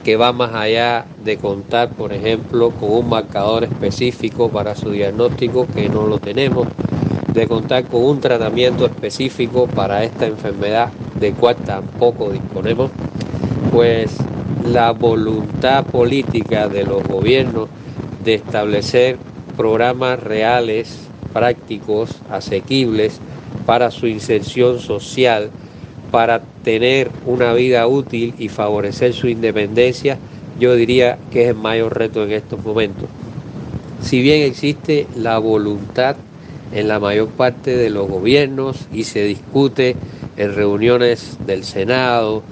que 0.03 0.15
va 0.17 0.33
más 0.33 0.53
allá 0.53 1.05
de 1.23 1.37
contar, 1.37 1.89
por 1.89 2.13
ejemplo, 2.13 2.71
con 2.71 2.91
un 2.91 3.09
marcador 3.09 3.63
específico 3.63 4.49
para 4.49 4.75
su 4.75 4.91
diagnóstico, 4.91 5.65
que 5.73 5.87
no 5.89 6.07
lo 6.07 6.19
tenemos, 6.19 6.67
de 7.33 7.47
contar 7.47 7.85
con 7.85 8.03
un 8.03 8.19
tratamiento 8.19 8.85
específico 8.85 9.67
para 9.67 10.03
esta 10.03 10.25
enfermedad, 10.25 10.89
de 11.19 11.31
cual 11.31 11.55
tampoco 11.55 12.31
disponemos, 12.31 12.91
pues 13.71 14.17
la 14.65 14.91
voluntad 14.91 15.85
política 15.85 16.67
de 16.67 16.85
los 16.85 17.03
gobiernos 17.03 17.69
de 18.23 18.35
establecer 18.35 19.17
programas 19.57 20.21
reales, 20.21 20.99
prácticos, 21.33 22.09
asequibles 22.29 23.19
para 23.65 23.91
su 23.91 24.07
inserción 24.07 24.79
social, 24.79 25.49
para 26.11 26.41
tener 26.63 27.09
una 27.25 27.53
vida 27.53 27.87
útil 27.87 28.33
y 28.37 28.49
favorecer 28.49 29.13
su 29.13 29.27
independencia, 29.27 30.17
yo 30.59 30.75
diría 30.75 31.17
que 31.31 31.43
es 31.43 31.49
el 31.49 31.55
mayor 31.55 31.97
reto 31.97 32.23
en 32.23 32.31
estos 32.31 32.63
momentos. 32.63 33.09
Si 34.01 34.21
bien 34.21 34.43
existe 34.43 35.07
la 35.15 35.39
voluntad 35.39 36.15
en 36.73 36.87
la 36.87 36.99
mayor 36.99 37.29
parte 37.29 37.75
de 37.75 37.89
los 37.89 38.07
gobiernos 38.07 38.87
y 38.93 39.05
se 39.05 39.23
discute 39.23 39.95
en 40.37 40.55
reuniones 40.55 41.37
del 41.45 41.63
Senado, 41.63 42.43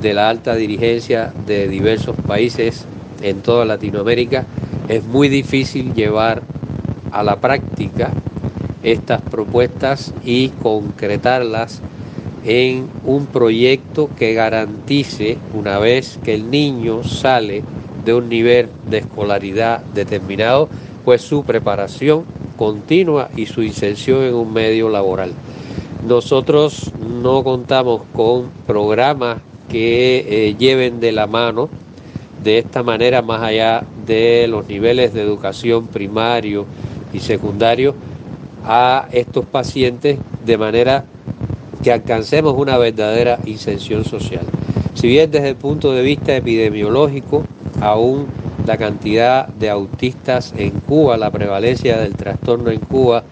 de 0.00 0.14
la 0.14 0.28
alta 0.28 0.54
dirigencia 0.54 1.32
de 1.46 1.68
diversos 1.68 2.16
países 2.26 2.86
en 3.22 3.42
toda 3.42 3.64
Latinoamérica, 3.64 4.46
es 4.88 5.04
muy 5.04 5.28
difícil 5.28 5.94
llevar 5.94 6.42
a 7.12 7.22
la 7.22 7.40
práctica 7.40 8.10
estas 8.82 9.20
propuestas 9.22 10.14
y 10.24 10.48
concretarlas 10.48 11.80
en 12.44 12.88
un 13.04 13.26
proyecto 13.26 14.08
que 14.18 14.32
garantice, 14.32 15.36
una 15.52 15.78
vez 15.78 16.18
que 16.24 16.34
el 16.34 16.50
niño 16.50 17.04
sale 17.04 17.62
de 18.04 18.14
un 18.14 18.28
nivel 18.28 18.68
de 18.88 18.98
escolaridad 18.98 19.80
determinado, 19.94 20.68
pues 21.04 21.20
su 21.20 21.44
preparación 21.44 22.24
continua 22.56 23.30
y 23.36 23.46
su 23.46 23.62
inserción 23.62 24.22
en 24.24 24.34
un 24.34 24.52
medio 24.52 24.88
laboral. 24.88 25.32
Nosotros 26.06 26.92
no 27.22 27.44
contamos 27.44 28.02
con 28.14 28.50
programas 28.66 29.42
que 29.70 30.48
eh, 30.48 30.56
lleven 30.58 31.00
de 31.00 31.12
la 31.12 31.26
mano 31.26 31.68
de 32.42 32.58
esta 32.58 32.82
manera 32.82 33.22
más 33.22 33.42
allá 33.42 33.84
de 34.06 34.46
los 34.48 34.66
niveles 34.66 35.12
de 35.12 35.22
educación 35.22 35.86
primario 35.86 36.66
y 37.12 37.20
secundario 37.20 37.94
a 38.64 39.08
estos 39.12 39.44
pacientes 39.46 40.18
de 40.44 40.58
manera 40.58 41.04
que 41.82 41.92
alcancemos 41.92 42.54
una 42.56 42.76
verdadera 42.78 43.38
inserción 43.46 44.04
social. 44.04 44.44
Si 44.94 45.06
bien 45.06 45.30
desde 45.30 45.50
el 45.50 45.56
punto 45.56 45.92
de 45.92 46.02
vista 46.02 46.36
epidemiológico, 46.36 47.44
aún 47.80 48.26
la 48.66 48.76
cantidad 48.76 49.48
de 49.48 49.70
autistas 49.70 50.52
en 50.56 50.70
Cuba, 50.70 51.16
la 51.16 51.30
prevalencia 51.30 51.98
del 51.98 52.14
trastorno 52.14 52.70
en 52.70 52.80
Cuba 52.80 53.24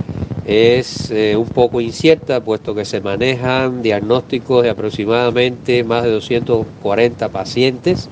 es 0.48 1.10
eh, 1.10 1.36
un 1.36 1.46
poco 1.46 1.78
incierta, 1.78 2.42
puesto 2.42 2.74
que 2.74 2.86
se 2.86 3.02
manejan 3.02 3.82
diagnósticos 3.82 4.62
de 4.62 4.70
aproximadamente 4.70 5.84
más 5.84 6.04
de 6.04 6.10
240 6.10 7.28
pacientes. 7.28 8.08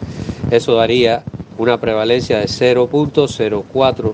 Eso 0.50 0.74
daría 0.74 1.24
una 1.56 1.80
prevalencia 1.80 2.38
de 2.38 2.44
0.04 2.44 4.12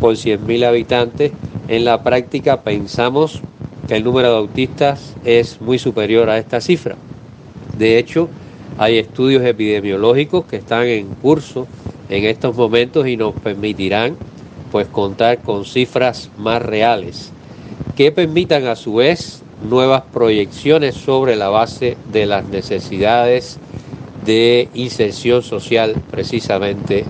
por 0.00 0.14
100.000 0.16 0.64
habitantes. 0.64 1.30
En 1.68 1.84
la 1.84 2.02
práctica 2.02 2.62
pensamos 2.62 3.40
que 3.86 3.94
el 3.94 4.02
número 4.02 4.32
de 4.32 4.38
autistas 4.38 5.14
es 5.24 5.60
muy 5.60 5.78
superior 5.78 6.30
a 6.30 6.38
esta 6.38 6.60
cifra. 6.60 6.96
De 7.78 7.96
hecho, 7.96 8.28
hay 8.76 8.98
estudios 8.98 9.44
epidemiológicos 9.44 10.46
que 10.46 10.56
están 10.56 10.88
en 10.88 11.06
curso 11.14 11.68
en 12.08 12.24
estos 12.24 12.56
momentos 12.56 13.06
y 13.06 13.16
nos 13.16 13.34
permitirán 13.34 14.16
pues 14.72 14.88
contar 14.88 15.38
con 15.42 15.64
cifras 15.64 16.28
más 16.36 16.60
reales 16.60 17.31
que 17.96 18.12
permitan 18.12 18.66
a 18.66 18.76
su 18.76 18.94
vez 18.94 19.42
nuevas 19.62 20.02
proyecciones 20.12 20.94
sobre 20.94 21.36
la 21.36 21.48
base 21.48 21.96
de 22.12 22.26
las 22.26 22.44
necesidades 22.46 23.58
de 24.24 24.68
inserción 24.74 25.42
social 25.42 25.94
precisamente 26.10 27.04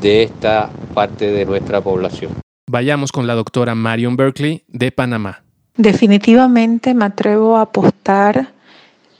de 0.00 0.22
esta 0.22 0.70
parte 0.94 1.30
de 1.30 1.44
nuestra 1.44 1.80
población. 1.80 2.32
Vayamos 2.70 3.12
con 3.12 3.26
la 3.26 3.34
doctora 3.34 3.74
Marion 3.74 4.16
Berkeley 4.16 4.64
de 4.68 4.92
Panamá. 4.92 5.42
Definitivamente 5.76 6.92
me 6.92 7.06
atrevo 7.06 7.56
a 7.56 7.62
apostar 7.62 8.52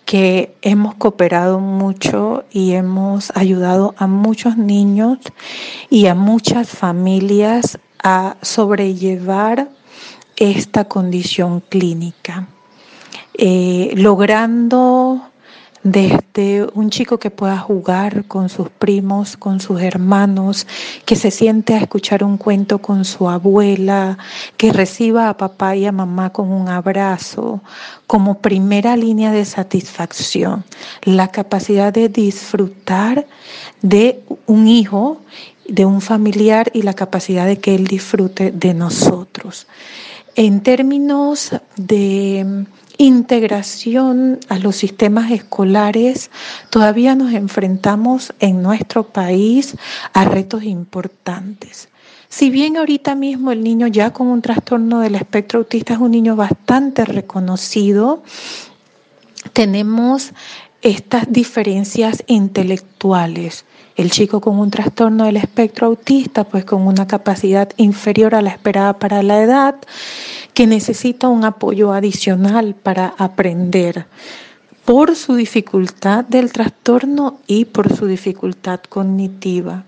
que 0.05 0.55
hemos 0.63 0.95
cooperado 0.95 1.61
mucho 1.61 2.45
y 2.51 2.73
hemos 2.73 3.31
ayudado 3.37 3.95
a 3.99 4.07
muchos 4.07 4.57
niños 4.57 5.19
y 5.91 6.07
a 6.07 6.15
muchas 6.15 6.71
familias 6.71 7.79
a 8.03 8.37
sobrellevar 8.43 9.69
esta 10.39 10.85
condición 10.85 11.61
clínica, 11.69 12.47
eh, 13.35 13.93
logrando 13.97 15.23
desde 15.83 16.67
un 16.75 16.91
chico 16.91 17.19
que 17.19 17.31
pueda 17.31 17.59
jugar 17.59 18.25
con 18.27 18.49
sus 18.49 18.69
primos, 18.69 19.37
con 19.37 19.61
sus 19.61 19.81
hermanos, 19.81 20.67
que 21.05 21.17
se 21.17 21.31
siente 21.31 21.75
a 21.75 21.79
escuchar 21.79 22.25
un 22.25 22.37
cuento 22.37 22.79
con 22.79 23.05
su 23.05 23.29
abuela, 23.29 24.19
que 24.57 24.73
reciba 24.73 25.29
a 25.29 25.37
papá 25.37 25.77
y 25.77 25.87
a 25.87 25.93
mamá 25.93 26.31
con 26.31 26.51
un 26.51 26.69
abrazo, 26.69 27.61
como 28.07 28.41
primera 28.41 28.97
línea 28.97 29.31
de 29.31 29.45
satisfacción, 29.45 30.65
la 31.03 31.29
capacidad 31.29 31.93
de 31.93 32.09
disfrutar 32.09 33.27
de 33.83 34.21
un 34.47 34.69
hijo, 34.69 35.21
de 35.67 35.85
un 35.85 36.01
familiar 36.01 36.71
y 36.73 36.83
la 36.83 36.95
capacidad 36.95 37.47
de 37.47 37.59
que 37.59 37.75
él 37.75 37.87
disfrute 37.87 38.51
de 38.51 38.75
nosotros. 38.75 39.67
En 40.41 40.61
términos 40.61 41.51
de 41.77 42.65
integración 42.97 44.39
a 44.49 44.61
los 44.61 44.77
sistemas 44.77 45.33
escolares, 45.33 46.31
todavía 46.71 47.17
nos 47.17 47.33
enfrentamos 47.33 48.33
en 48.39 48.63
nuestro 48.63 49.03
país 49.03 49.77
a 50.13 50.27
retos 50.27 50.63
importantes. 50.63 51.89
Si 52.29 52.51
bien 52.51 52.77
ahorita 52.77 53.17
mismo 53.17 53.51
el 53.51 53.65
niño 53.65 53.89
ya 53.89 54.13
con 54.13 54.29
un 54.29 54.41
trastorno 54.41 55.01
del 55.01 55.17
espectro 55.17 55.59
autista 55.59 55.95
es 55.95 55.99
un 55.99 56.13
niño 56.13 56.37
bastante 56.37 57.05
reconocido, 57.05 58.23
tenemos 59.53 60.31
estas 60.83 61.31
diferencias 61.33 62.23
intelectuales. 62.27 63.65
El 63.97 64.11
chico 64.11 64.41
con 64.41 64.59
un 64.59 64.71
trastorno 64.71 65.25
del 65.25 65.37
espectro 65.37 65.89
autista, 65.89 66.45
pues 66.45 66.65
con 66.65 66.87
una 66.87 67.07
capacidad 67.07 67.71
inferior 67.79 68.35
a 68.35 68.43
la 68.43 68.51
esperada 68.51 68.99
para 68.99 69.23
la 69.23 69.43
edad, 69.43 69.75
que 70.55 70.67
necesita 70.67 71.29
un 71.29 71.45
apoyo 71.45 71.93
adicional 71.93 72.75
para 72.75 73.15
aprender 73.19 74.07
por 74.85 75.17
su 75.17 75.35
dificultad 75.35 76.25
del 76.25 76.53
trastorno 76.53 77.41
y 77.47 77.67
por 77.67 77.95
su 77.95 78.07
dificultad 78.07 78.81
cognitiva. 78.89 79.85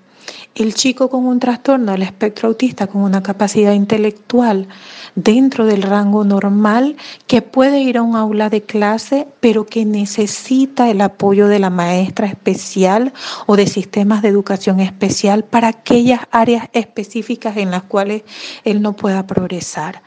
El 0.57 0.75
chico 0.75 1.09
con 1.09 1.27
un 1.27 1.39
trastorno 1.39 1.93
del 1.93 2.03
espectro 2.03 2.49
autista, 2.49 2.89
con 2.89 3.03
una 3.03 3.23
capacidad 3.23 3.73
intelectual 3.73 4.67
dentro 5.15 5.65
del 5.65 5.83
rango 5.83 6.25
normal, 6.25 6.97
que 7.29 7.41
puede 7.41 7.81
ir 7.81 7.99
a 7.99 8.03
un 8.03 8.17
aula 8.17 8.51
de 8.51 8.63
clase, 8.63 9.29
pero 9.39 9.65
que 9.65 9.85
necesita 9.85 10.91
el 10.91 11.03
apoyo 11.03 11.47
de 11.47 11.61
la 11.61 11.71
maestra 11.71 12.27
especial 12.27 13.13
o 13.47 13.55
de 13.55 13.69
sistemas 13.69 14.23
de 14.23 14.29
educación 14.29 14.81
especial 14.81 15.45
para 15.45 15.69
aquellas 15.69 16.23
áreas 16.33 16.69
específicas 16.73 17.57
en 17.57 17.71
las 17.71 17.85
cuales 17.85 18.25
él 18.65 18.83
no 18.83 18.95
pueda 18.95 19.29
progresar 19.29 20.03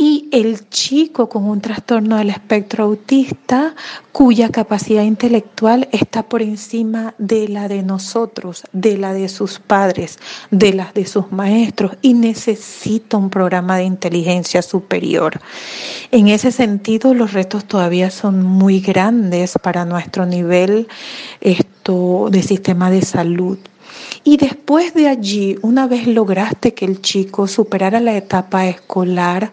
y 0.00 0.30
el 0.32 0.66
chico 0.70 1.28
con 1.28 1.44
un 1.46 1.60
trastorno 1.60 2.16
del 2.16 2.30
espectro 2.30 2.84
autista 2.84 3.74
cuya 4.12 4.48
capacidad 4.48 5.02
intelectual 5.02 5.90
está 5.92 6.22
por 6.22 6.40
encima 6.40 7.14
de 7.18 7.48
la 7.48 7.68
de 7.68 7.82
nosotros, 7.82 8.62
de 8.72 8.96
la 8.96 9.12
de 9.12 9.28
sus 9.28 9.58
padres, 9.58 10.18
de 10.50 10.72
las 10.72 10.94
de 10.94 11.04
sus 11.04 11.30
maestros 11.32 11.98
y 12.00 12.14
necesita 12.14 13.18
un 13.18 13.28
programa 13.28 13.76
de 13.76 13.84
inteligencia 13.84 14.62
superior. 14.62 15.38
En 16.10 16.28
ese 16.28 16.50
sentido, 16.50 17.12
los 17.12 17.34
retos 17.34 17.66
todavía 17.66 18.10
son 18.10 18.42
muy 18.42 18.80
grandes 18.80 19.52
para 19.62 19.84
nuestro 19.84 20.24
nivel 20.24 20.88
esto, 21.42 22.28
de 22.30 22.42
sistema 22.42 22.90
de 22.90 23.02
salud. 23.02 23.58
Y 24.22 24.36
después 24.36 24.92
de 24.92 25.08
allí, 25.08 25.56
una 25.62 25.86
vez 25.86 26.06
lograste 26.06 26.74
que 26.74 26.84
el 26.84 27.00
chico 27.00 27.48
superara 27.48 28.00
la 28.00 28.16
etapa 28.16 28.66
escolar, 28.66 29.50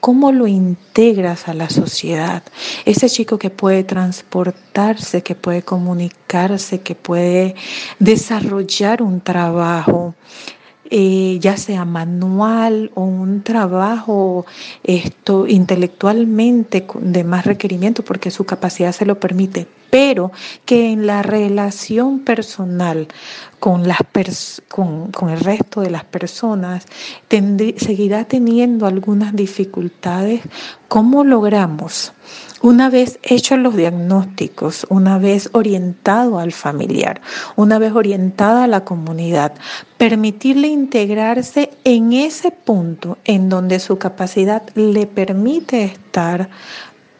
¿cómo 0.00 0.32
lo 0.32 0.46
integras 0.46 1.48
a 1.48 1.54
la 1.54 1.70
sociedad? 1.70 2.42
Ese 2.84 3.08
chico 3.08 3.38
que 3.38 3.48
puede 3.48 3.84
transportarse, 3.84 5.22
que 5.22 5.34
puede 5.34 5.62
comunicarse, 5.62 6.80
que 6.82 6.94
puede 6.94 7.54
desarrollar 8.00 9.02
un 9.02 9.20
trabajo. 9.20 10.14
Eh, 10.94 11.38
ya 11.40 11.56
sea 11.56 11.86
manual 11.86 12.90
o 12.94 13.04
un 13.04 13.42
trabajo 13.42 14.44
esto 14.84 15.46
intelectualmente 15.46 16.86
de 17.00 17.24
más 17.24 17.46
requerimiento 17.46 18.04
porque 18.04 18.30
su 18.30 18.44
capacidad 18.44 18.92
se 18.92 19.06
lo 19.06 19.18
permite, 19.18 19.68
pero 19.92 20.32
que 20.64 20.90
en 20.90 21.06
la 21.06 21.22
relación 21.22 22.20
personal 22.20 23.08
con, 23.60 23.86
las 23.86 23.98
con, 24.70 25.12
con, 25.12 25.28
el 25.28 25.40
resto 25.40 25.82
de 25.82 25.90
las 25.90 26.04
personas 26.04 26.86
seguirá 27.28 28.24
teniendo 28.24 28.86
algunas 28.86 29.36
dificultades, 29.36 30.40
¿cómo 30.88 31.24
logramos? 31.24 32.14
Una 32.62 32.88
vez 32.88 33.18
hechos 33.22 33.58
los 33.58 33.76
diagnósticos, 33.76 34.86
una 34.88 35.18
vez 35.18 35.50
orientado 35.52 36.38
al 36.38 36.52
familiar, 36.52 37.20
una 37.56 37.78
vez 37.78 37.92
orientada 37.92 38.64
a 38.64 38.68
la 38.68 38.86
comunidad, 38.86 39.52
permitirle 39.98 40.68
integrarse 40.68 41.68
en 41.84 42.14
ese 42.14 42.50
punto 42.50 43.18
en 43.26 43.50
donde 43.50 43.78
su 43.78 43.98
capacidad 43.98 44.62
le 44.74 45.06
permite 45.06 45.84
estar, 45.84 46.48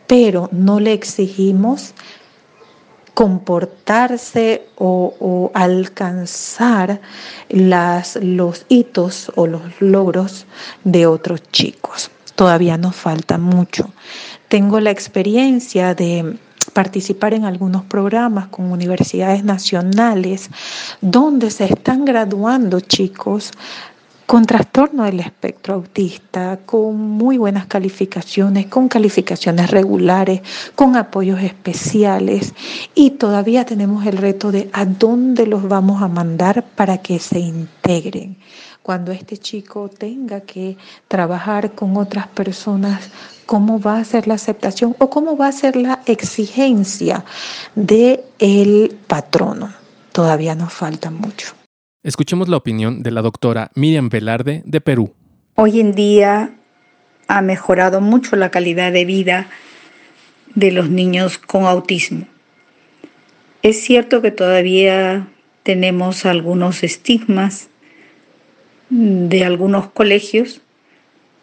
pero 0.07 0.49
no 0.53 0.81
le 0.81 0.95
exigimos 0.95 1.93
comportarse 3.15 4.67
o, 4.77 5.51
alcanzar 5.55 7.01
los 7.51 8.67
hitos 8.69 9.33
o 9.35 9.47
los 9.47 9.63
logros 9.81 10.47
de 10.85 11.07
otros 11.07 11.43
chicos. 11.53 12.11
Todavía 12.35 12.79
nos 12.79 12.97
falta 12.97 13.39
mucho. 13.39 13.91
Tengo 14.49 14.81
la 14.81 14.91
experiencia 14.91 15.95
de 15.95 16.39
participar 16.73 17.35
en 17.35 17.45
algunos 17.45 17.85
programas 17.85 18.47
con 18.49 18.73
universidades 18.73 19.45
nacionales 19.45 20.49
donde 21.01 21.51
se 21.51 21.65
están 21.65 22.05
graduando 22.05 22.81
chicos 22.81 23.51
con 24.33 24.47
trastorno 24.47 25.05
del 25.05 25.21
espectro 25.21 25.75
autista, 25.75 26.61
con 26.65 26.97
muy 26.99 27.37
buenas 27.37 27.67
calificaciones, 27.67 28.65
con 28.65 28.89
calificaciones 28.89 29.71
regulares, 29.71 30.41
con 30.75 30.97
apoyos 30.97 31.43
especiales 31.43 32.55
y 32.95 33.11
todavía 33.11 33.67
tenemos 33.67 34.07
el 34.07 34.17
reto 34.17 34.51
de 34.51 34.71
a 34.73 34.87
dónde 34.87 35.47
los 35.47 35.69
vamos 35.69 36.01
a 36.01 36.09
mandar 36.09 36.65
para 36.65 36.97
que 36.97 37.19
se 37.19 37.41
integren. 37.41 38.39
Cuando 38.83 39.13
este 39.13 39.37
chico 39.37 39.91
tenga 39.91 40.41
que 40.41 40.79
trabajar 41.09 41.73
con 41.73 41.99
otras 41.99 42.27
personas, 42.27 43.11
¿cómo 43.45 43.83
va 43.83 43.99
a 43.99 44.05
ser 44.05 44.29
la 44.29 44.35
aceptación 44.37 44.97
o 44.99 45.11
cómo 45.11 45.37
va 45.37 45.49
a 45.49 45.53
ser 45.53 45.77
la 45.77 46.01
exigencia 46.07 47.23
del 47.75 48.23
el 48.39 48.97
patrono? 49.07 49.75
Todavía 50.11 50.55
nos 50.55 50.73
falta 50.73 51.11
mucho. 51.11 51.62
Escuchemos 52.05 52.49
la 52.49 52.57
opinión 52.57 53.05
de 53.05 53.13
la 53.13 53.23
doctora 53.23 53.71
Miriam 53.77 54.09
Velarde 54.09 54.65
de 54.67 54.81
Perú. 54.81 55.15
Hoy 55.55 55.79
en 55.79 55.93
día 55.93 56.51
ha 57.29 57.43
mejorado 57.43 58.01
mucho 58.01 58.35
la 58.35 58.51
calidad 58.51 58.91
de 58.91 59.05
vida 59.05 59.47
de 60.57 60.73
los 60.73 60.91
niños 60.91 61.39
con 61.39 61.65
autismo. 61.65 62.27
Es 63.63 63.81
cierto 63.85 64.21
que 64.21 64.33
todavía 64.33 65.29
tenemos 65.63 66.27
algunos 66.27 66.83
estigmas 66.83 67.69
de 68.91 69.45
algunos 69.45 69.89
colegios, 69.91 70.61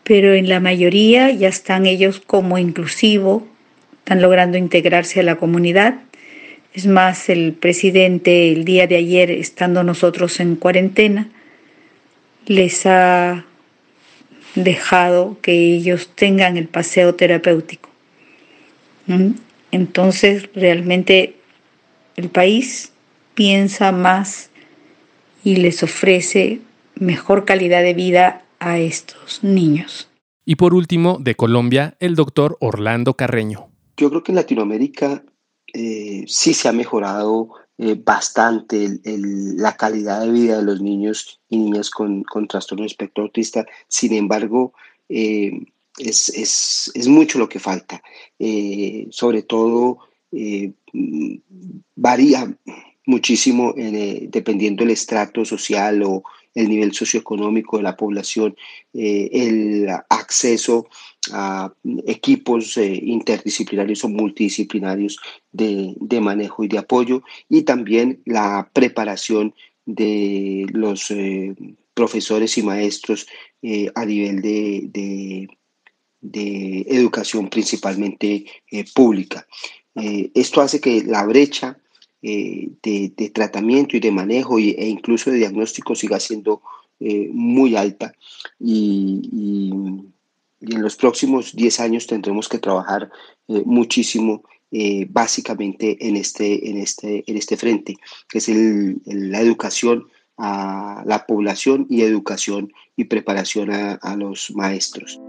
pero 0.04 0.34
en 0.34 0.50
la 0.50 0.60
mayoría 0.60 1.32
ya 1.32 1.48
están 1.48 1.86
ellos 1.86 2.19
como 2.19 2.58
inclusivo, 2.58 3.48
están 4.00 4.22
logrando 4.22 4.58
integrarse 4.58 5.22
a 5.22 5.24
la 5.24 5.38
comunidad 5.38 6.02
es 6.73 6.86
más, 6.86 7.29
el 7.29 7.53
presidente 7.53 8.51
el 8.51 8.65
día 8.65 8.88
de 8.88 8.95
ayer, 8.95 9.32
estando 9.32 9.84
nosotros 9.84 10.39
en 10.39 10.55
cuarentena, 10.55 11.29
les 12.45 12.86
ha 12.86 13.45
dejado 14.55 15.38
que 15.41 15.75
ellos 15.75 16.10
tengan 16.15 16.58
el 16.58 16.67
paseo 16.67 17.15
terapéutico. 17.15 17.89
Entonces, 19.71 20.49
realmente 20.53 21.36
el 22.15 22.29
país 22.29 22.91
piensa 23.34 23.91
más 23.91 24.49
y 25.43 25.55
les 25.55 25.82
ofrece 25.84 26.62
mejor 26.95 27.45
calidad 27.45 27.82
de 27.82 27.93
vida 27.93 28.43
a 28.60 28.77
estos 28.77 29.43
niños. 29.43 30.10
Y 30.45 30.55
por 30.55 30.73
último, 30.73 31.17
de 31.19 31.36
Colombia, 31.36 31.95
el 31.99 32.15
doctor 32.15 32.58
Orlando 32.60 33.13
Carreño. 33.13 33.69
Yo 33.97 34.10
creo 34.10 34.23
que 34.23 34.32
en 34.32 34.38
Latinoamérica 34.38 35.23
eh, 35.73 36.23
sí 36.27 36.53
se 36.53 36.67
ha 36.67 36.71
mejorado 36.71 37.49
eh, 37.77 37.95
bastante 38.03 38.99
la 39.03 39.75
calidad 39.77 40.21
de 40.21 40.32
vida 40.32 40.58
de 40.58 40.63
los 40.63 40.82
niños 40.82 41.39
y 41.49 41.58
niñas 41.58 41.89
con, 41.89 42.23
trastorno 42.47 42.86
espectro 42.86 43.23
autista. 43.23 43.65
Sin 43.88 44.13
embargo, 44.13 44.73
eh, 45.08 45.51
es, 45.97 47.08
mucho 47.08 47.39
lo 47.39 47.49
que 47.49 47.60
falta. 47.60 48.01
sobre 49.10 49.43
todo, 49.43 49.99
varía 51.95 52.58
muchísimo 53.05 53.73
dependiendo 53.75 54.84
del 54.84 54.91
estrato 54.91 55.43
social 55.43 56.03
o 56.03 56.23
el 56.55 56.69
nivel 56.69 56.93
socioeconómico 56.93 57.77
de 57.77 57.83
la 57.83 57.95
población, 57.95 58.55
el 58.93 59.88
acceso 60.09 60.88
a 61.31 61.71
equipos 62.07 62.77
eh, 62.77 62.99
interdisciplinarios 63.03 64.03
o 64.03 64.09
multidisciplinarios 64.09 65.19
de, 65.51 65.95
manejo 66.21 66.63
y 66.63 66.67
de 66.67 66.77
apoyo 66.77 67.23
y 67.47 67.63
también 67.63 68.21
la 68.25 68.69
preparación 68.73 69.53
de 69.85 70.65
los 70.71 71.12
eh, 71.12 71.55
profesores 71.93 72.57
y 72.57 72.63
maestros 72.63 73.27
eh, 73.62 73.91
a 73.95 74.05
nivel 74.05 74.41
de, 74.41 75.49
de 76.21 76.85
educación 76.88 77.49
principalmente 77.49 78.45
pública. 78.93 79.45
esto 79.95 80.62
hace 80.62 80.79
que 80.79 81.03
la 81.03 81.25
brecha 81.25 81.77
de, 82.21 83.32
tratamiento 83.34 83.95
y 83.95 83.99
de 83.99 84.12
manejo 84.12 84.60
e 84.60 84.88
incluso 84.88 85.32
de 85.32 85.38
diagnóstico 85.38 85.95
siga 85.95 86.19
siendo 86.19 86.62
muy 86.99 87.75
alta 87.75 88.13
y 88.60 90.12
y 90.60 90.75
en 90.75 90.82
los 90.82 90.95
próximos 90.95 91.55
10 91.55 91.79
años 91.79 92.08
tendremos 92.08 92.49
que 92.49 92.60
trabajar 92.60 93.10
eh, 93.47 93.63
muchísimo 93.65 94.43
eh, 94.71 95.08
básicamente 95.10 95.97
en 96.08 96.15
este, 96.15 96.69
en, 96.69 96.77
este, 96.77 97.23
en 97.25 97.38
este 97.38 97.58
frente, 97.58 97.95
que 98.27 98.38
es 98.38 98.49
la 99.05 99.41
educación 99.41 100.08
a 100.38 101.03
la 101.05 101.25
población 101.25 101.88
y 101.89 102.01
educación 102.01 102.71
y 102.95 103.05
preparación 103.05 103.71
a, 103.71 103.93
a 103.93 104.15
los 104.15 104.51
maestros. 104.51 105.19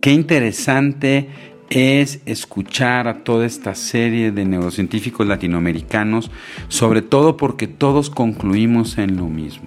Qué 0.00 0.12
interesante 0.12 1.28
es 1.68 2.20
escuchar 2.24 3.06
a 3.06 3.22
toda 3.22 3.44
esta 3.44 3.74
serie 3.74 4.32
de 4.32 4.46
neurocientíficos 4.46 5.26
latinoamericanos, 5.26 6.30
sobre 6.68 7.02
todo 7.02 7.36
porque 7.36 7.68
todos 7.68 8.08
concluimos 8.08 8.96
en 8.96 9.18
lo 9.18 9.26
mismo. 9.26 9.66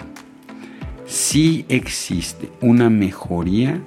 Sí 1.05 1.65
existe 1.69 2.49
una 2.61 2.89
mejoría 2.89 3.79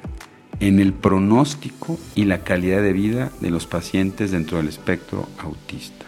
en 0.61 0.79
el 0.79 0.93
pronóstico 0.93 1.99
y 2.15 2.27
la 2.27 2.45
calidad 2.45 2.81
de 2.81 2.93
vida 2.93 3.33
de 3.41 3.51
los 3.51 3.67
pacientes 3.67 4.31
dentro 4.31 4.59
del 4.59 4.69
espectro 4.69 5.29
autista. 5.39 6.07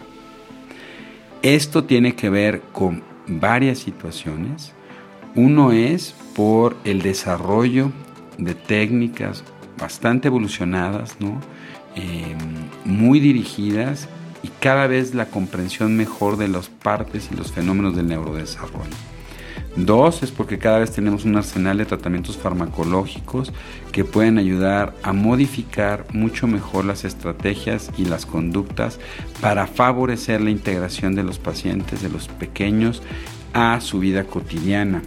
Esto 1.41 1.83
tiene 1.83 2.15
que 2.15 2.29
ver 2.29 2.61
con 2.71 3.03
varias 3.27 3.79
situaciones. 3.79 4.73
Uno 5.35 5.73
es 5.73 6.15
por 6.33 6.77
el 6.85 7.01
desarrollo 7.01 7.91
de 8.37 8.55
técnicas 8.55 9.43
bastante 9.79 10.27
evolucionadas, 10.27 11.17
¿no? 11.19 11.39
Em, 11.95 12.37
muy 12.85 13.19
dirigidas 13.19 14.07
y 14.43 14.49
cada 14.59 14.87
vez 14.87 15.13
la 15.15 15.25
comprensión 15.25 15.97
mejor 15.97 16.37
de 16.37 16.47
las 16.47 16.69
partes 16.69 17.29
y 17.31 17.35
los 17.35 17.51
fenómenos 17.51 17.95
del 17.95 18.07
neurodesarrollo. 18.07 18.95
Dos 19.75 20.23
es 20.23 20.31
porque 20.31 20.57
cada 20.57 20.79
vez 20.79 20.91
tenemos 20.91 21.25
un 21.25 21.37
arsenal 21.37 21.77
de 21.77 21.85
tratamientos 21.85 22.37
farmacológicos 22.37 23.53
que 23.91 24.03
pueden 24.03 24.37
ayudar 24.37 24.95
a 25.03 25.13
modificar 25.13 26.05
mucho 26.11 26.47
mejor 26.47 26.85
las 26.85 27.05
estrategias 27.05 27.91
y 27.97 28.05
las 28.05 28.25
conductas 28.25 28.99
para 29.41 29.67
favorecer 29.67 30.41
la 30.41 30.49
integración 30.49 31.15
de 31.15 31.23
los 31.23 31.39
pacientes, 31.39 32.01
de 32.01 32.09
los 32.09 32.27
pequeños, 32.27 33.01
a 33.53 33.79
su 33.81 33.99
vida 33.99 34.23
cotidiana. 34.23 35.01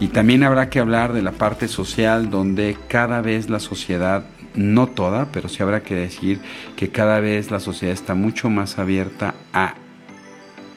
Y 0.00 0.08
también 0.08 0.42
habrá 0.42 0.68
que 0.68 0.80
hablar 0.80 1.12
de 1.12 1.22
la 1.22 1.32
parte 1.32 1.68
social 1.68 2.30
donde 2.30 2.76
cada 2.88 3.20
vez 3.20 3.48
la 3.48 3.60
sociedad 3.60 4.24
no 4.54 4.88
toda, 4.88 5.26
pero 5.32 5.48
sí 5.48 5.62
habrá 5.62 5.82
que 5.82 5.94
decir 5.94 6.40
que 6.76 6.88
cada 6.88 7.20
vez 7.20 7.50
la 7.50 7.60
sociedad 7.60 7.94
está 7.94 8.14
mucho 8.14 8.50
más 8.50 8.78
abierta 8.78 9.34
a 9.52 9.74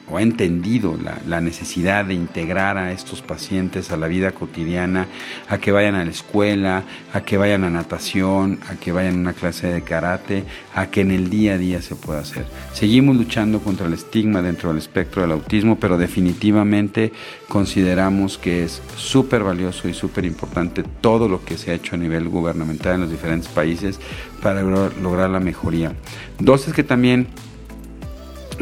o 0.08 0.18
ha 0.18 0.22
entendido 0.22 0.96
la, 1.26 1.40
necesidad 1.40 2.04
de 2.04 2.14
integrar 2.14 2.78
a 2.78 2.92
estos 2.92 3.22
pacientes 3.22 3.90
a 3.90 3.96
la 3.96 4.06
vida 4.06 4.32
cotidiana, 4.32 5.06
a 5.48 5.58
que 5.58 5.72
vayan 5.72 5.94
a 5.94 6.04
la 6.04 6.10
escuela, 6.10 6.84
a 7.12 7.20
que 7.20 7.36
vayan 7.36 7.64
a 7.64 7.70
natación, 7.70 8.58
a 8.68 8.76
que 8.76 8.92
vayan 8.92 9.16
a 9.16 9.18
una 9.18 9.32
clase 9.32 9.68
de 9.68 9.82
karate, 9.82 10.44
a 10.74 10.86
que 10.86 11.02
en 11.02 11.10
el 11.10 11.28
día 11.30 11.54
a 11.54 11.58
día 11.58 11.82
se 11.82 11.94
pueda 11.94 12.20
hacer. 12.20 12.46
Seguimos 12.72 13.16
luchando 13.16 13.60
contra 13.60 13.86
el 13.86 13.92
estigma 13.92 14.42
dentro 14.42 14.70
del 14.70 14.78
espectro 14.78 15.22
del 15.22 15.32
autismo, 15.32 15.78
pero 15.78 15.98
definitivamente 15.98 17.12
consideramos 17.48 18.38
que 18.38 18.64
es 18.64 18.82
súper 18.96 19.42
valioso 19.42 19.88
y 19.88 19.94
súper 19.94 20.24
importante 20.24 20.84
todo 21.00 21.28
lo 21.28 21.44
que 21.44 21.58
se 21.58 21.70
ha 21.70 21.74
hecho 21.74 21.96
a 21.96 21.98
nivel 21.98 22.28
gubernamental 22.28 22.94
en 22.94 23.00
los 23.02 23.10
diferentes 23.10 23.48
países 23.48 24.00
para 24.42 24.62
lograr 24.62 25.30
la 25.30 25.40
mejoría. 25.40 25.92
Dos 26.38 26.68
es 26.68 26.74
que 26.74 26.84
también 26.84 27.28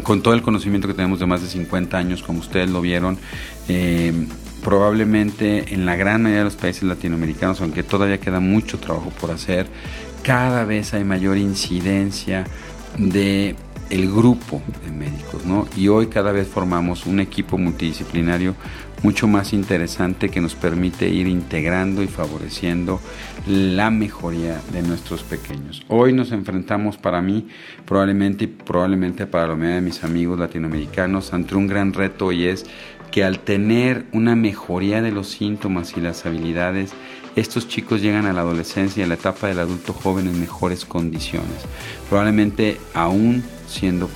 con 0.03 0.21
todo 0.21 0.33
el 0.33 0.41
conocimiento 0.41 0.87
que 0.87 0.93
tenemos 0.93 1.19
de 1.19 1.25
más 1.25 1.41
de 1.41 1.47
50 1.47 1.97
años, 1.97 2.23
como 2.23 2.39
ustedes 2.39 2.69
lo 2.69 2.81
vieron, 2.81 3.17
eh, 3.67 4.13
probablemente 4.63 5.73
en 5.73 5.85
la 5.85 5.95
gran 5.95 6.23
mayoría 6.23 6.39
de 6.39 6.45
los 6.45 6.55
países 6.55 6.83
latinoamericanos, 6.83 7.61
aunque 7.61 7.83
todavía 7.83 8.19
queda 8.19 8.39
mucho 8.39 8.79
trabajo 8.79 9.11
por 9.21 9.31
hacer, 9.31 9.67
cada 10.23 10.65
vez 10.65 10.93
hay 10.93 11.03
mayor 11.03 11.37
incidencia 11.37 12.45
de 12.97 13.55
el 13.89 14.11
grupo 14.11 14.61
de 14.83 14.91
médicos, 14.91 15.45
¿no? 15.45 15.67
Y 15.75 15.87
hoy 15.87 16.07
cada 16.07 16.31
vez 16.31 16.47
formamos 16.47 17.05
un 17.05 17.19
equipo 17.19 17.57
multidisciplinario 17.57 18.55
mucho 19.05 19.27
más 19.27 19.53
interesante 19.53 20.29
que 20.29 20.41
nos 20.41 20.55
permite 20.55 21.07
ir 21.07 21.27
integrando 21.27 22.01
y 22.01 22.07
favoreciendo 22.07 22.99
la 23.45 23.91
mejoría 23.91 24.59
de 24.73 24.81
nuestros 24.81 25.21
pequeños. 25.21 25.85
Hoy 25.89 26.11
nos 26.11 26.31
enfrentamos 26.31 26.97
para 26.97 27.21
mí, 27.21 27.47
probablemente 27.85 28.45
y 28.45 28.47
probablemente 28.47 29.27
para 29.27 29.45
la 29.45 29.53
mayoría 29.53 29.75
de 29.75 29.81
mis 29.81 30.03
amigos 30.03 30.39
latinoamericanos, 30.39 31.33
ante 31.33 31.53
un 31.53 31.67
gran 31.67 31.93
reto 31.93 32.31
y 32.31 32.47
es 32.47 32.65
que 33.11 33.23
al 33.23 33.41
tener 33.41 34.07
una 34.11 34.35
mejoría 34.35 35.03
de 35.03 35.11
los 35.11 35.29
síntomas 35.29 35.95
y 35.95 36.01
las 36.01 36.25
habilidades, 36.25 36.93
estos 37.35 37.67
chicos 37.67 38.01
llegan 38.01 38.25
a 38.25 38.33
la 38.33 38.41
adolescencia 38.41 39.01
y 39.01 39.03
a 39.03 39.07
la 39.07 39.13
etapa 39.13 39.45
del 39.45 39.59
adulto 39.59 39.93
joven 39.93 40.25
en 40.25 40.39
mejores 40.39 40.83
condiciones. 40.83 41.67
Probablemente 42.09 42.79
aún 42.95 43.43
siendo 43.67 44.09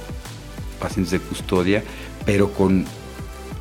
pacientes 0.79 1.11
de 1.11 1.19
custodia, 1.19 1.83
pero 2.25 2.51
con 2.51 2.85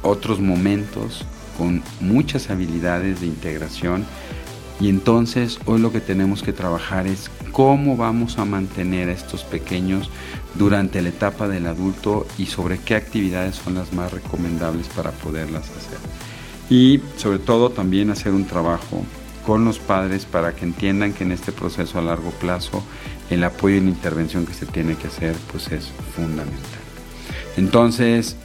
otros 0.08 0.40
momentos, 0.40 1.24
con 1.56 1.82
muchas 2.00 2.50
habilidades 2.50 3.20
de 3.20 3.26
integración. 3.26 4.04
Y 4.80 4.88
entonces 4.88 5.58
hoy 5.66 5.80
lo 5.80 5.90
que 5.90 6.00
tenemos 6.00 6.42
que 6.42 6.52
trabajar 6.52 7.06
es 7.06 7.30
cómo 7.50 7.96
vamos 7.96 8.38
a 8.38 8.44
mantener 8.44 9.08
a 9.08 9.12
estos 9.12 9.42
pequeños 9.42 10.08
durante 10.54 11.02
la 11.02 11.08
etapa 11.08 11.48
del 11.48 11.66
adulto 11.66 12.26
y 12.38 12.46
sobre 12.46 12.78
qué 12.78 12.94
actividades 12.94 13.56
son 13.56 13.74
las 13.74 13.92
más 13.92 14.12
recomendables 14.12 14.86
para 14.88 15.10
poderlas 15.10 15.64
hacer. 15.70 15.98
Y 16.70 17.00
sobre 17.16 17.40
todo 17.40 17.70
también 17.70 18.10
hacer 18.10 18.32
un 18.32 18.44
trabajo 18.44 19.04
con 19.44 19.64
los 19.64 19.78
padres 19.78 20.26
para 20.26 20.54
que 20.54 20.64
entiendan 20.64 21.12
que 21.12 21.24
en 21.24 21.32
este 21.32 21.52
proceso 21.52 21.98
a 21.98 22.02
largo 22.02 22.30
plazo 22.32 22.82
el 23.30 23.42
apoyo 23.42 23.76
y 23.76 23.80
la 23.80 23.88
intervención 23.88 24.46
que 24.46 24.54
se 24.54 24.66
tiene 24.66 24.94
que 24.94 25.08
hacer 25.08 25.34
pues 25.50 25.68
es 25.72 25.90
fundamental. 26.14 26.80
Entonces, 27.56 28.36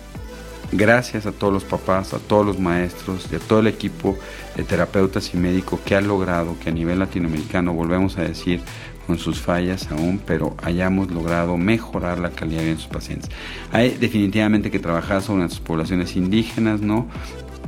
gracias 0.74 1.26
a 1.26 1.32
todos 1.32 1.54
los 1.54 1.64
papás, 1.64 2.14
a 2.14 2.20
todos 2.20 2.46
los 2.46 2.60
maestros 2.60 3.28
y 3.32 3.36
a 3.36 3.40
todo 3.40 3.60
el 3.60 3.68
equipo 3.68 4.18
de 4.56 4.64
terapeutas 4.64 5.34
y 5.34 5.38
médicos 5.38 5.80
que 5.82 5.96
ha 5.96 6.02
logrado 6.02 6.58
que 6.60 6.70
a 6.70 6.74
nivel 6.74 7.00
latinoamericano, 7.00 7.74
volvemos 7.74 8.18
a 8.18 8.24
decir, 8.24 8.62
con 9.08 9.18
sus 9.18 9.40
fallas 9.40 9.92
aún, 9.92 10.22
pero 10.26 10.56
hayamos 10.64 11.12
logrado 11.12 11.58
mejorar 11.58 12.20
la 12.20 12.30
calidad 12.30 12.60
de 12.60 12.66
vida 12.66 12.76
de 12.76 12.82
sus 12.82 12.92
pacientes. 12.92 13.30
Hay 13.72 13.92
definitivamente 13.92 14.72
que 14.72 14.80
trabajar 14.80 15.22
sobre 15.22 15.40
nuestras 15.40 15.62
poblaciones 15.62 16.16
indígenas, 16.16 16.82
¿no? 16.82 17.08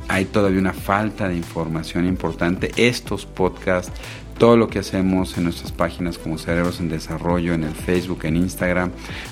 hay 0.07 0.25
todavía 0.25 0.59
una 0.59 0.73
falta 0.73 1.27
de 1.27 1.35
información 1.35 2.05
importante. 2.05 2.71
Estos 2.75 3.25
podcasts, 3.25 3.91
todo 4.37 4.57
lo 4.57 4.67
que 4.67 4.79
hacemos 4.79 5.37
en 5.37 5.45
nuestras 5.45 5.71
páginas 5.71 6.17
como 6.17 6.37
Cerebros 6.37 6.79
en 6.79 6.89
Desarrollo, 6.89 7.53
en 7.53 7.63
el 7.63 7.73
Facebook, 7.73 8.19
en 8.23 8.37
Instagram, 8.37 8.91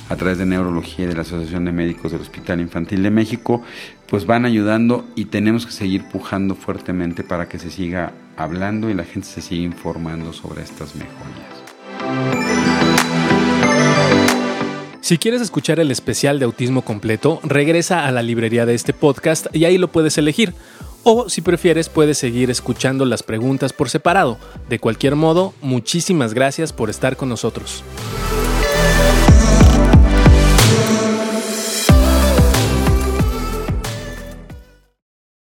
a 0.10 0.16
través 0.16 0.38
de 0.38 0.46
Neurología 0.46 1.06
y 1.06 1.08
de 1.08 1.16
la 1.16 1.22
Asociación 1.22 1.66
de 1.66 1.72
Médicos 1.72 2.12
del 2.12 2.22
Hospital 2.22 2.62
Infantil 2.62 3.04
de 3.04 3.12
México, 3.12 3.62
pues 4.08 4.26
van 4.26 4.46
ayudando 4.46 5.06
y 5.16 5.26
tenemos 5.26 5.66
que 5.66 5.72
seguir 5.72 6.06
pujando 6.10 6.56
fuertemente 6.56 7.24
para 7.24 7.50
que 7.50 7.60
se 7.60 7.70
siga 7.70 8.14
hablando 8.38 8.90
y 8.90 8.94
la 8.94 9.04
gente 9.04 9.28
se 9.28 9.42
siga 9.42 9.64
informando 9.64 10.34
sobre 10.34 10.64
estas 10.64 10.96
mejorías. 10.96 11.64
Si 15.02 15.18
quieres 15.18 15.42
escuchar 15.42 15.82
el 15.82 15.92
especial 15.92 16.40
de 16.40 16.46
autismo 16.46 16.84
completo, 16.84 17.42
regresa 17.44 18.08
a 18.08 18.12
la 18.12 18.22
librería 18.22 18.66
de 18.66 18.74
este 18.74 18.94
podcast 18.94 19.48
y 19.54 19.66
ahí 19.66 19.78
lo 19.78 19.90
puedes 19.92 20.18
elegir. 20.18 20.54
O 21.04 21.28
si 21.30 21.42
prefieres 21.42 21.90
puedes 21.90 22.18
seguir 22.18 22.50
escuchando 22.50 23.04
las 23.04 23.24
preguntas 23.24 23.74
por 23.74 23.90
separado. 23.90 24.38
De 24.70 24.80
cualquier 24.80 25.16
modo, 25.16 25.54
muchísimas 25.62 26.34
gracias 26.34 26.72
por 26.72 26.90
estar 26.90 27.18
con 27.18 27.28
nosotros. 27.28 27.84